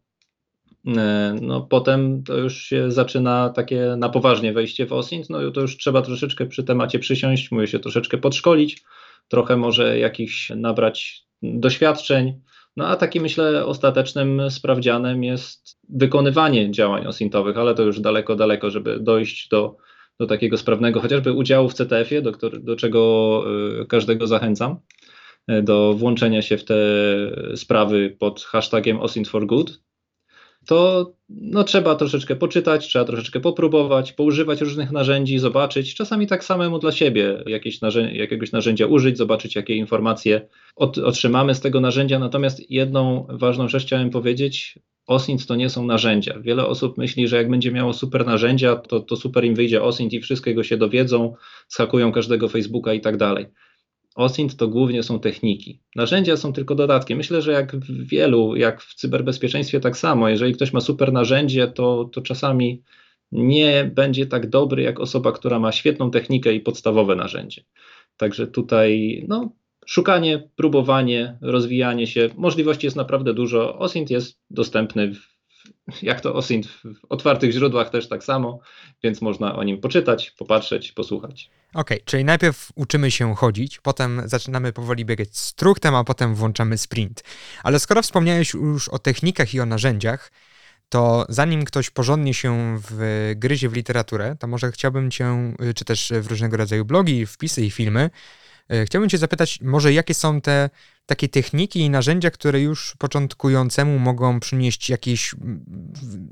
[0.87, 5.61] E, no, potem to już się zaczyna takie na poważnie wejście w OSINT, no to
[5.61, 8.83] już trzeba troszeczkę przy temacie przysiąść, mówię się troszeczkę podszkolić,
[9.29, 12.41] trochę może jakichś nabrać doświadczeń,
[12.77, 18.71] no a takim myślę ostatecznym sprawdzianem jest wykonywanie działań osintowych, ale to już daleko, daleko,
[18.71, 19.77] żeby dojść do,
[20.21, 23.43] do takiego sprawnego chociażby udziału w CTF-ie, do, do czego
[23.83, 24.77] y, każdego zachęcam,
[25.51, 26.75] y, do włączenia się w te
[27.55, 29.86] sprawy pod hashtagiem OSINT for Good
[30.67, 36.79] to no, trzeba troszeczkę poczytać, trzeba troszeczkę popróbować, poużywać różnych narzędzi, zobaczyć, czasami tak samemu
[36.79, 42.19] dla siebie jakieś narzędzie, jakiegoś narzędzia użyć, zobaczyć, jakie informacje otrzymamy z tego narzędzia.
[42.19, 46.39] Natomiast jedną ważną rzecz chciałem powiedzieć, OSINT to nie są narzędzia.
[46.41, 50.13] Wiele osób myśli, że jak będzie miało super narzędzia, to, to super im wyjdzie OSINT
[50.13, 51.35] i wszystkiego się dowiedzą,
[51.69, 53.47] schakują każdego Facebooka i tak dalej.
[54.17, 55.81] OSINT to głównie są techniki.
[55.97, 57.19] Narzędzia są tylko dodatkiem.
[57.19, 61.69] Myślę, że jak w wielu, jak w cyberbezpieczeństwie tak samo, jeżeli ktoś ma super narzędzie,
[61.69, 62.83] to, to czasami
[63.33, 67.63] nie będzie tak dobry jak osoba, która ma świetną technikę i podstawowe narzędzie.
[68.17, 69.53] Także tutaj no,
[69.87, 73.79] szukanie, próbowanie, rozwijanie się, możliwości jest naprawdę dużo.
[73.79, 75.36] OSINT jest dostępny w
[76.03, 78.61] jak to OSINT w otwartych źródłach też tak samo,
[79.03, 81.51] więc można o nim poczytać, popatrzeć, posłuchać.
[81.75, 86.35] Okej, okay, czyli najpierw uczymy się chodzić, potem zaczynamy powoli biegać z truchtem, a potem
[86.35, 87.25] włączamy sprint.
[87.63, 90.33] Ale skoro wspomniałeś już o technikach i o narzędziach,
[90.89, 96.27] to zanim ktoś porządnie się wgryzie w literaturę, to może chciałbym cię, czy też w
[96.27, 98.11] różnego rodzaju blogi, wpisy i filmy,
[98.85, 100.71] chciałbym cię zapytać, może jakie są te
[101.07, 105.35] takie techniki i narzędzia, które już początkującemu mogą przynieść jakieś,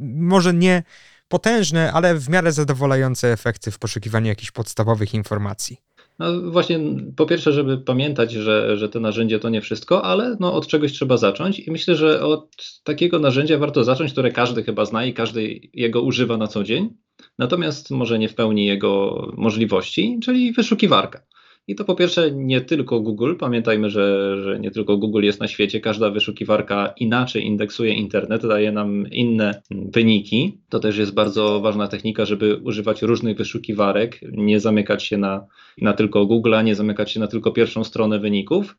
[0.00, 0.82] może nie
[1.28, 5.76] potężne, ale w miarę zadowalające efekty w poszukiwaniu jakichś podstawowych informacji.
[6.18, 6.80] No właśnie,
[7.16, 10.92] po pierwsze, żeby pamiętać, że, że te narzędzia to nie wszystko, ale no, od czegoś
[10.92, 15.14] trzeba zacząć i myślę, że od takiego narzędzia warto zacząć, które każdy chyba zna i
[15.14, 16.90] każdy jego używa na co dzień,
[17.38, 21.20] natomiast może nie w pełni jego możliwości, czyli wyszukiwarka.
[21.68, 25.48] I to po pierwsze nie tylko Google, pamiętajmy, że, że nie tylko Google jest na
[25.48, 30.58] świecie, każda wyszukiwarka inaczej indeksuje internet, daje nam inne wyniki.
[30.68, 35.46] To też jest bardzo ważna technika, żeby używać różnych wyszukiwarek, nie zamykać się na,
[35.78, 38.76] na tylko Google, nie zamykać się na tylko pierwszą stronę wyników.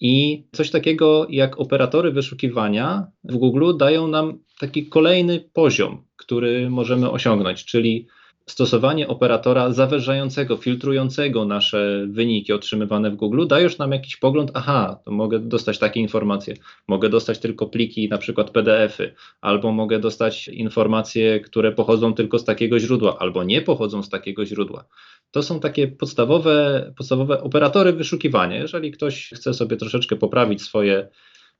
[0.00, 7.10] I coś takiego jak operatory wyszukiwania w Google dają nam taki kolejny poziom, który możemy
[7.10, 8.06] osiągnąć, czyli
[8.50, 15.00] stosowanie operatora zawyżającego, filtrującego nasze wyniki otrzymywane w Google da już nam jakiś pogląd, aha,
[15.04, 16.54] to mogę dostać takie informacje,
[16.88, 22.44] mogę dostać tylko pliki, na przykład PDF-y, albo mogę dostać informacje, które pochodzą tylko z
[22.44, 24.84] takiego źródła, albo nie pochodzą z takiego źródła.
[25.30, 28.56] To są takie podstawowe, podstawowe operatory wyszukiwania.
[28.56, 31.08] Jeżeli ktoś chce sobie troszeczkę poprawić swoje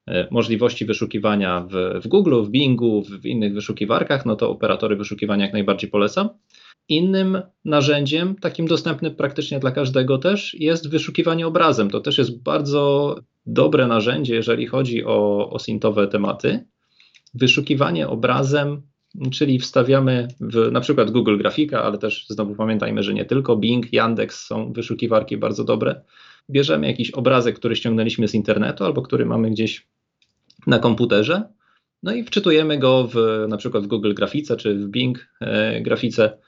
[0.07, 5.45] e, możliwości wyszukiwania w, w Google, w Bingu, w innych wyszukiwarkach, no to operatory wyszukiwania
[5.45, 6.28] jak najbardziej polecam.
[6.89, 11.91] Innym narzędziem, takim dostępnym praktycznie dla każdego też, jest wyszukiwanie obrazem.
[11.91, 13.16] To też jest bardzo
[13.47, 16.64] dobre narzędzie, jeżeli chodzi o, o tematy.
[17.34, 18.82] Wyszukiwanie obrazem,
[19.32, 23.93] czyli wstawiamy w na przykład Google Grafika, ale też znowu pamiętajmy, że nie tylko Bing,
[23.93, 26.01] Yandex są wyszukiwarki bardzo dobre.
[26.51, 29.86] Bierzemy jakiś obrazek, który ściągnęliśmy z internetu albo który mamy gdzieś
[30.66, 31.43] na komputerze,
[32.03, 36.39] no i wczytujemy go w na przykład w Google Grafice czy w Bing e, Grafice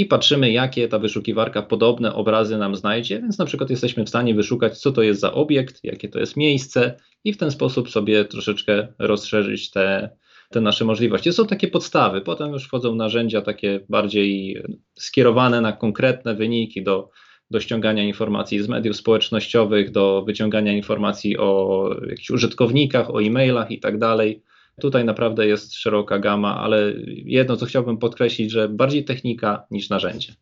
[0.00, 4.34] i patrzymy, jakie ta wyszukiwarka podobne obrazy nam znajdzie, więc na przykład jesteśmy w stanie
[4.34, 8.24] wyszukać, co to jest za obiekt, jakie to jest miejsce i w ten sposób sobie
[8.24, 10.10] troszeczkę rozszerzyć te,
[10.50, 11.30] te nasze możliwości.
[11.30, 14.62] To są takie podstawy, potem już wchodzą narzędzia takie bardziej
[14.94, 17.10] skierowane na konkretne wyniki, do,
[17.50, 23.80] do ściągania informacji z mediów społecznościowych, do wyciągania informacji o jakichś użytkownikach, o e-mailach i
[23.80, 24.42] tak dalej.
[24.80, 30.34] Tutaj naprawdę jest szeroka gama, ale jedno, co chciałbym podkreślić, że bardziej technika niż narzędzie.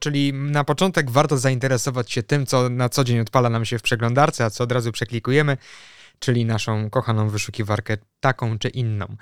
[0.00, 3.82] Czyli na początek warto zainteresować się tym, co na co dzień odpala nam się w
[3.82, 5.56] przeglądarce, a co od razu przeklikujemy,
[6.18, 9.16] czyli naszą kochaną wyszukiwarkę taką czy inną.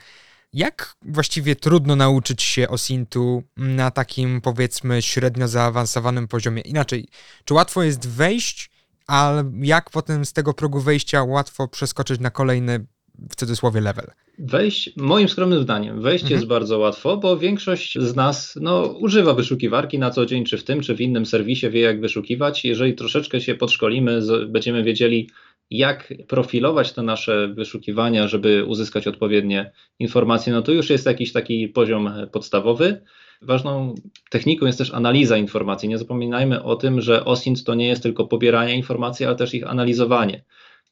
[0.52, 6.62] Jak właściwie trudno nauczyć się OSINT-u na takim powiedzmy średnio zaawansowanym poziomie?
[6.62, 7.08] Inaczej,
[7.44, 8.70] czy łatwo jest wejść,
[9.06, 12.86] a jak potem z tego progu wejścia łatwo przeskoczyć na kolejny
[13.30, 14.06] w cudzysłowie level?
[14.38, 16.38] Wejść, moim skromnym zdaniem, wejść mhm.
[16.38, 20.64] jest bardzo łatwo, bo większość z nas no, używa wyszukiwarki na co dzień, czy w
[20.64, 22.64] tym, czy w innym serwisie, wie jak wyszukiwać.
[22.64, 25.28] Jeżeli troszeczkę się podszkolimy, będziemy wiedzieli,
[25.70, 31.68] jak profilować te nasze wyszukiwania, żeby uzyskać odpowiednie informacje, no to już jest jakiś taki
[31.68, 33.00] poziom podstawowy.
[33.42, 33.94] Ważną
[34.30, 35.88] techniką jest też analiza informacji.
[35.88, 39.66] Nie zapominajmy o tym, że OSINT to nie jest tylko pobieranie informacji, ale też ich
[39.66, 40.44] analizowanie.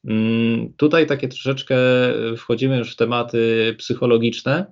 [0.05, 1.75] Mm, tutaj takie troszeczkę
[2.37, 4.71] wchodzimy już w tematy psychologiczne.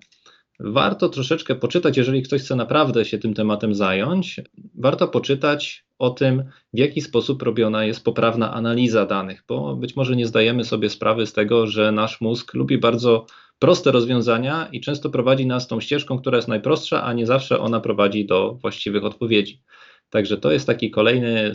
[0.59, 4.41] Warto troszeczkę poczytać, jeżeli ktoś chce naprawdę się tym tematem zająć,
[4.76, 10.15] warto poczytać o tym, w jaki sposób robiona jest poprawna analiza danych, bo być może
[10.15, 13.26] nie zdajemy sobie sprawy z tego, że nasz mózg lubi bardzo
[13.59, 17.80] proste rozwiązania i często prowadzi nas tą ścieżką, która jest najprostsza, a nie zawsze ona
[17.80, 19.61] prowadzi do właściwych odpowiedzi.
[20.10, 21.53] Także to jest taki kolejny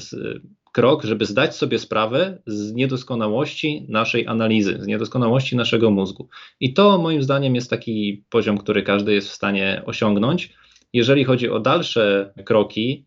[0.73, 6.29] krok, żeby zdać sobie sprawę z niedoskonałości naszej analizy, z niedoskonałości naszego mózgu.
[6.61, 10.53] I to moim zdaniem jest taki poziom, który każdy jest w stanie osiągnąć.
[10.93, 13.07] Jeżeli chodzi o dalsze kroki,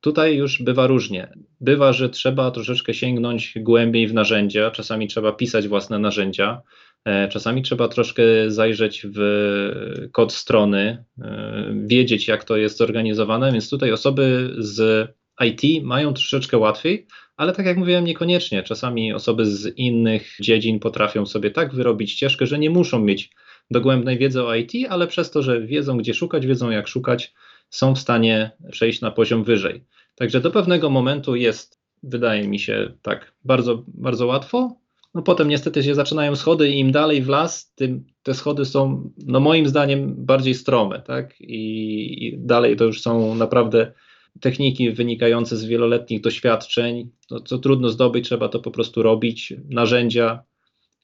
[0.00, 1.32] tutaj już bywa różnie.
[1.60, 6.62] Bywa, że trzeba troszeczkę sięgnąć głębiej w narzędzia, czasami trzeba pisać własne narzędzia.
[7.04, 9.20] E, czasami trzeba troszkę zajrzeć w
[10.12, 15.08] kod strony, e, wiedzieć, jak to jest zorganizowane, więc tutaj osoby z
[15.40, 18.62] IT mają troszeczkę łatwiej, ale tak jak mówiłem, niekoniecznie.
[18.62, 23.30] Czasami osoby z innych dziedzin potrafią sobie tak wyrobić ścieżkę, że nie muszą mieć
[23.70, 27.34] dogłębnej wiedzy o IT, ale przez to, że wiedzą, gdzie szukać, wiedzą, jak szukać,
[27.70, 29.84] są w stanie przejść na poziom wyżej.
[30.14, 34.76] Także do pewnego momentu jest, wydaje mi się, tak bardzo, bardzo łatwo.
[35.14, 39.10] No potem niestety się zaczynają schody i im dalej w las, tym te schody są,
[39.26, 41.40] no moim zdaniem, bardziej strome, tak?
[41.40, 43.92] I, i dalej to już są naprawdę
[44.40, 50.42] techniki wynikające z wieloletnich doświadczeń, to, co trudno zdobyć, trzeba to po prostu robić, narzędzia,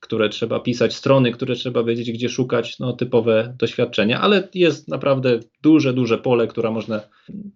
[0.05, 5.41] które trzeba pisać, strony, które trzeba wiedzieć, gdzie szukać, no typowe doświadczenia, ale jest naprawdę
[5.63, 7.01] duże, duże pole, które można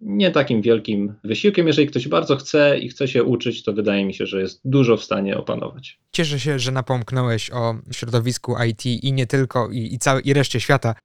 [0.01, 1.67] nie takim wielkim wysiłkiem.
[1.67, 4.97] Jeżeli ktoś bardzo chce i chce się uczyć, to wydaje mi się, że jest dużo
[4.97, 5.99] w stanie opanować.
[6.11, 10.59] Cieszę się, że napomknąłeś o środowisku IT i nie tylko, i, i, całej, i reszcie
[10.59, 10.95] świata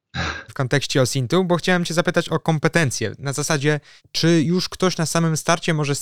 [0.49, 3.13] w kontekście OSINT-u, bo chciałem cię zapytać o kompetencje.
[3.19, 3.81] Na zasadzie,
[4.13, 5.93] czy już ktoś na samym starcie może,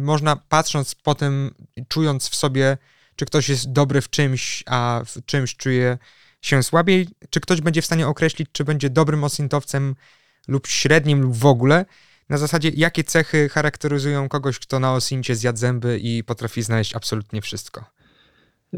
[0.00, 1.50] można patrząc po tym,
[1.88, 2.76] czując w sobie
[3.16, 5.98] czy ktoś jest dobry w czymś, a w czymś czuje
[6.42, 9.94] się słabiej, czy ktoś będzie w stanie określić, czy będzie dobrym osintowcem
[10.48, 11.84] lub średnim lub w ogóle,
[12.28, 17.42] na zasadzie jakie cechy charakteryzują kogoś, kto na osincie zjadł zęby i potrafi znaleźć absolutnie
[17.42, 17.95] wszystko.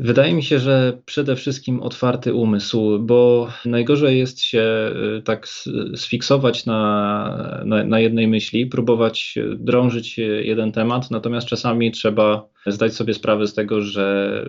[0.00, 5.48] Wydaje mi się, że przede wszystkim otwarty umysł, bo najgorzej jest się y, tak
[5.96, 13.14] sfiksować na, na, na, jednej myśli, próbować drążyć jeden temat, natomiast czasami trzeba zdać sobie
[13.14, 14.46] sprawę z tego, że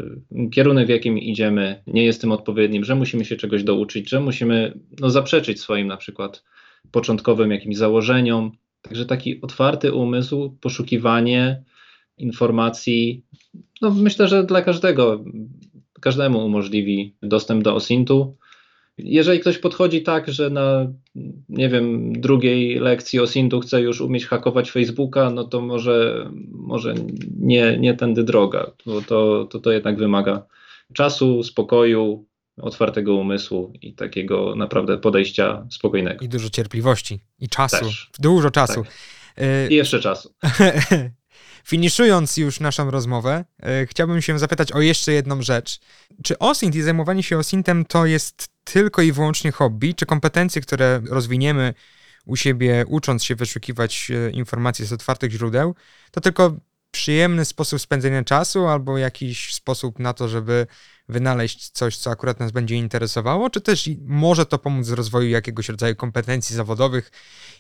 [0.51, 4.79] kierunek, w jakim idziemy, nie jest tym odpowiednim, że musimy się czegoś douczyć, że musimy
[4.99, 6.43] no, zaprzeczyć swoim na przykład
[6.91, 8.51] początkowym jakimś założeniom.
[8.81, 11.63] Także taki otwarty umysł, poszukiwanie
[12.20, 13.24] informacji,
[13.82, 15.24] no myślę, że dla każdego,
[16.01, 18.38] każdemu umożliwi dostęp do OSINT-u.
[18.97, 20.88] Jeżeli ktoś podchodzi tak, że na,
[21.49, 26.93] nie wiem, drugiej lekcji OSINT-u chce już umieć hakować Facebooka, no to może, może
[27.39, 30.45] nie, nie tędy droga, bo to, to, to jednak wymaga
[30.93, 32.26] czasu, spokoju,
[32.61, 36.26] otwartego umysłu i takiego naprawdę podejścia spokojnego.
[36.26, 37.86] I dużo cierpliwości i czasu.
[37.86, 38.09] Też.
[38.20, 38.84] Dużo czasu.
[38.84, 39.72] Tak.
[39.72, 40.34] I jeszcze czasu.
[41.66, 45.80] Finiszując już naszą rozmowę, e, chciałbym się zapytać o jeszcze jedną rzecz.
[46.24, 51.01] Czy OSINT i zajmowanie się OSINTem to jest tylko i wyłącznie hobby, czy kompetencje, które
[51.10, 51.74] rozwiniemy
[52.26, 55.76] u siebie, ucząc się wyszukiwać e, informacji z otwartych źródeł,
[56.12, 56.55] to tylko
[56.91, 60.68] przyjemny sposób spędzenia czasu albo jakiś sposób na to, żeby
[61.10, 65.70] wynaleźć coś, co akurat nas będzie interesowało, czy też może to pomóc w rozwoju jakiegoś
[65.70, 67.12] rodzaju kompetencji zawodowych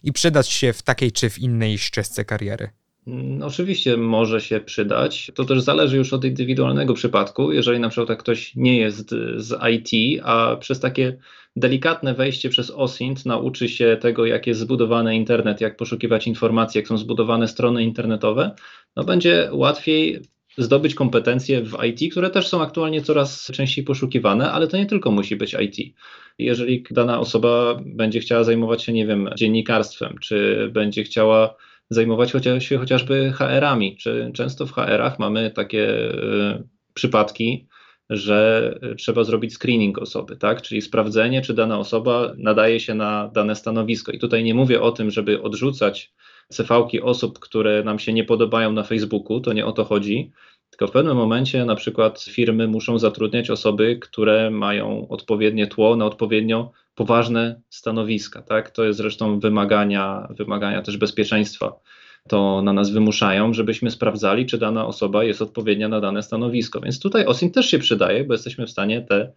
[0.03, 2.69] i przydać się w takiej czy w innej ścieżce kariery?
[3.09, 5.31] Mm, oczywiście może się przydać.
[5.35, 7.51] To też zależy już od indywidualnego przypadku.
[7.51, 11.17] Jeżeli na przykład ktoś nie jest z IT, a przez takie
[11.55, 16.87] delikatne wejście przez OSINT nauczy się tego, jak jest zbudowany internet, jak poszukiwać informacji, jak
[16.87, 18.51] są zbudowane strony internetowe,
[18.95, 20.21] no będzie łatwiej
[20.57, 25.11] zdobyć kompetencje w IT, które też są aktualnie coraz częściej poszukiwane, ale to nie tylko
[25.11, 25.95] musi być IT.
[26.37, 31.55] Jeżeli dana osoba będzie chciała zajmować się, nie wiem, dziennikarstwem, czy będzie chciała
[31.89, 33.97] zajmować się chociażby HR-ami.
[33.97, 36.63] Czy często w HR-ach mamy takie y,
[36.93, 37.67] przypadki,
[38.09, 40.61] że trzeba zrobić screening osoby, tak?
[40.61, 44.11] Czyli sprawdzenie, czy dana osoba nadaje się na dane stanowisko.
[44.11, 46.13] I tutaj nie mówię o tym, żeby odrzucać
[46.51, 50.31] CV-ki osób, które nam się nie podobają na Facebooku, to nie o to chodzi,
[50.69, 56.05] tylko w pewnym momencie na przykład firmy muszą zatrudniać osoby, które mają odpowiednie tło na
[56.05, 58.41] odpowiednio poważne stanowiska.
[58.41, 58.71] Tak?
[58.71, 61.79] To jest zresztą wymagania, wymagania też bezpieczeństwa
[62.27, 66.81] to na nas wymuszają, żebyśmy sprawdzali, czy dana osoba jest odpowiednia na dane stanowisko.
[66.81, 69.31] Więc tutaj OSINT też się przydaje, bo jesteśmy w stanie te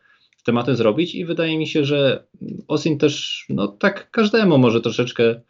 [0.45, 2.25] tematy zrobić i wydaje mi się, że
[2.69, 5.41] OSINT też, no tak każdemu może troszeczkę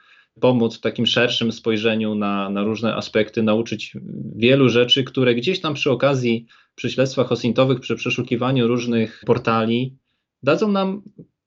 [0.41, 3.97] pomóc w takim szerszym spojrzeniu na, na różne aspekty, nauczyć
[4.37, 9.97] wielu rzeczy, które gdzieś tam przy okazji, przy śledztwach osintowych, przy przeszukiwaniu różnych portali,
[10.43, 11.03] dadzą nam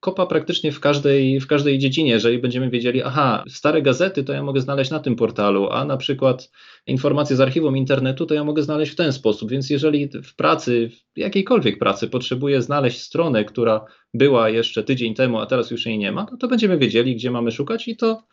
[0.05, 2.11] kopa praktycznie w każdej, w każdej dziedzinie.
[2.11, 5.97] Jeżeli będziemy wiedzieli, aha, stare gazety to ja mogę znaleźć na tym portalu, a na
[5.97, 6.51] przykład
[6.87, 9.51] informacje z archiwum internetu to ja mogę znaleźć w ten sposób.
[9.51, 15.39] Więc jeżeli w pracy, w jakiejkolwiek pracy potrzebuję znaleźć stronę, która była jeszcze tydzień temu,
[15.39, 18.23] a teraz już jej nie ma, no to będziemy wiedzieli, gdzie mamy szukać i to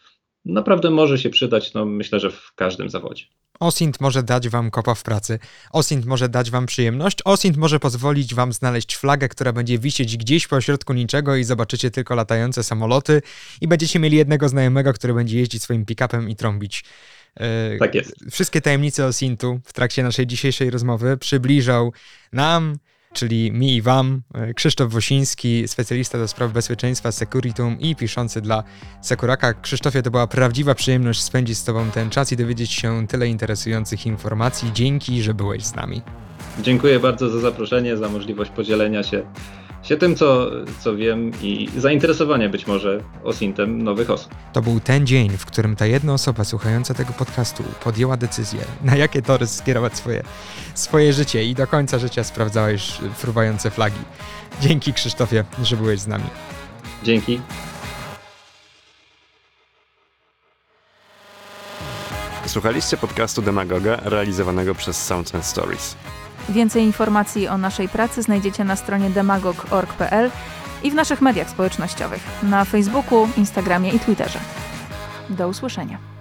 [0.45, 3.25] naprawdę może się przydać, no myślę, że w każdym zawodzie.
[3.61, 5.39] OSINT może dać wam kopa w pracy,
[5.73, 10.47] OSINT może dać wam przyjemność, OSINT może pozwolić wam znaleźć flagę, która będzie wisieć gdzieś
[10.47, 13.23] pośrodku niczego i zobaczycie tylko latające samoloty
[13.61, 16.85] i będziecie mieli jednego znajomego, który będzie jeździć swoim pick-upem i trąbić.
[17.41, 18.15] Yy, Tak jest.
[18.31, 21.93] Wszystkie tajemnice OSINTu w trakcie naszej dzisiejszej rozmowy przybliżał
[22.33, 22.77] nam,
[23.13, 28.65] czyli mi i wam, yy, Krzysztof Wosiński, specjalista do spraw bezpieczeństwa Securitum i piszący dla
[29.01, 29.55] Sekuraka.
[29.55, 34.07] Krzysztofie, to była prawdziwa przyjemność spędzić z tobą ten czas i dowiedzieć się tyle interesujących
[34.07, 34.71] informacji.
[34.73, 36.03] Dzięki, że byłeś z nami.
[36.63, 39.23] Dziękuję bardzo za zaproszenie, za możliwość podzielenia się,
[39.83, 44.35] się tym, co, co wiem i zainteresowania być może OSINTem nowych osób.
[44.53, 48.97] To był ten dzień, w którym ta jedna osoba słuchająca tego podcastu podjęła decyzję, na
[48.97, 50.23] jakie tory skierować swoje,
[50.75, 52.83] swoje życie i do końca życia sprawdzała już
[53.15, 54.01] fruwające flagi.
[54.61, 56.25] Dzięki Krzysztofie, że byłeś z nami.
[57.03, 57.41] Dzięki.
[62.47, 65.97] Słuchaliście podcastu Demagoga realizowanego przez Sounds and Stories.
[66.49, 70.31] Więcej informacji o naszej pracy znajdziecie na stronie demagog.org.pl
[70.83, 74.39] i w naszych mediach społecznościowych na Facebooku, Instagramie i Twitterze.
[75.31, 76.12] Do usłyszenia.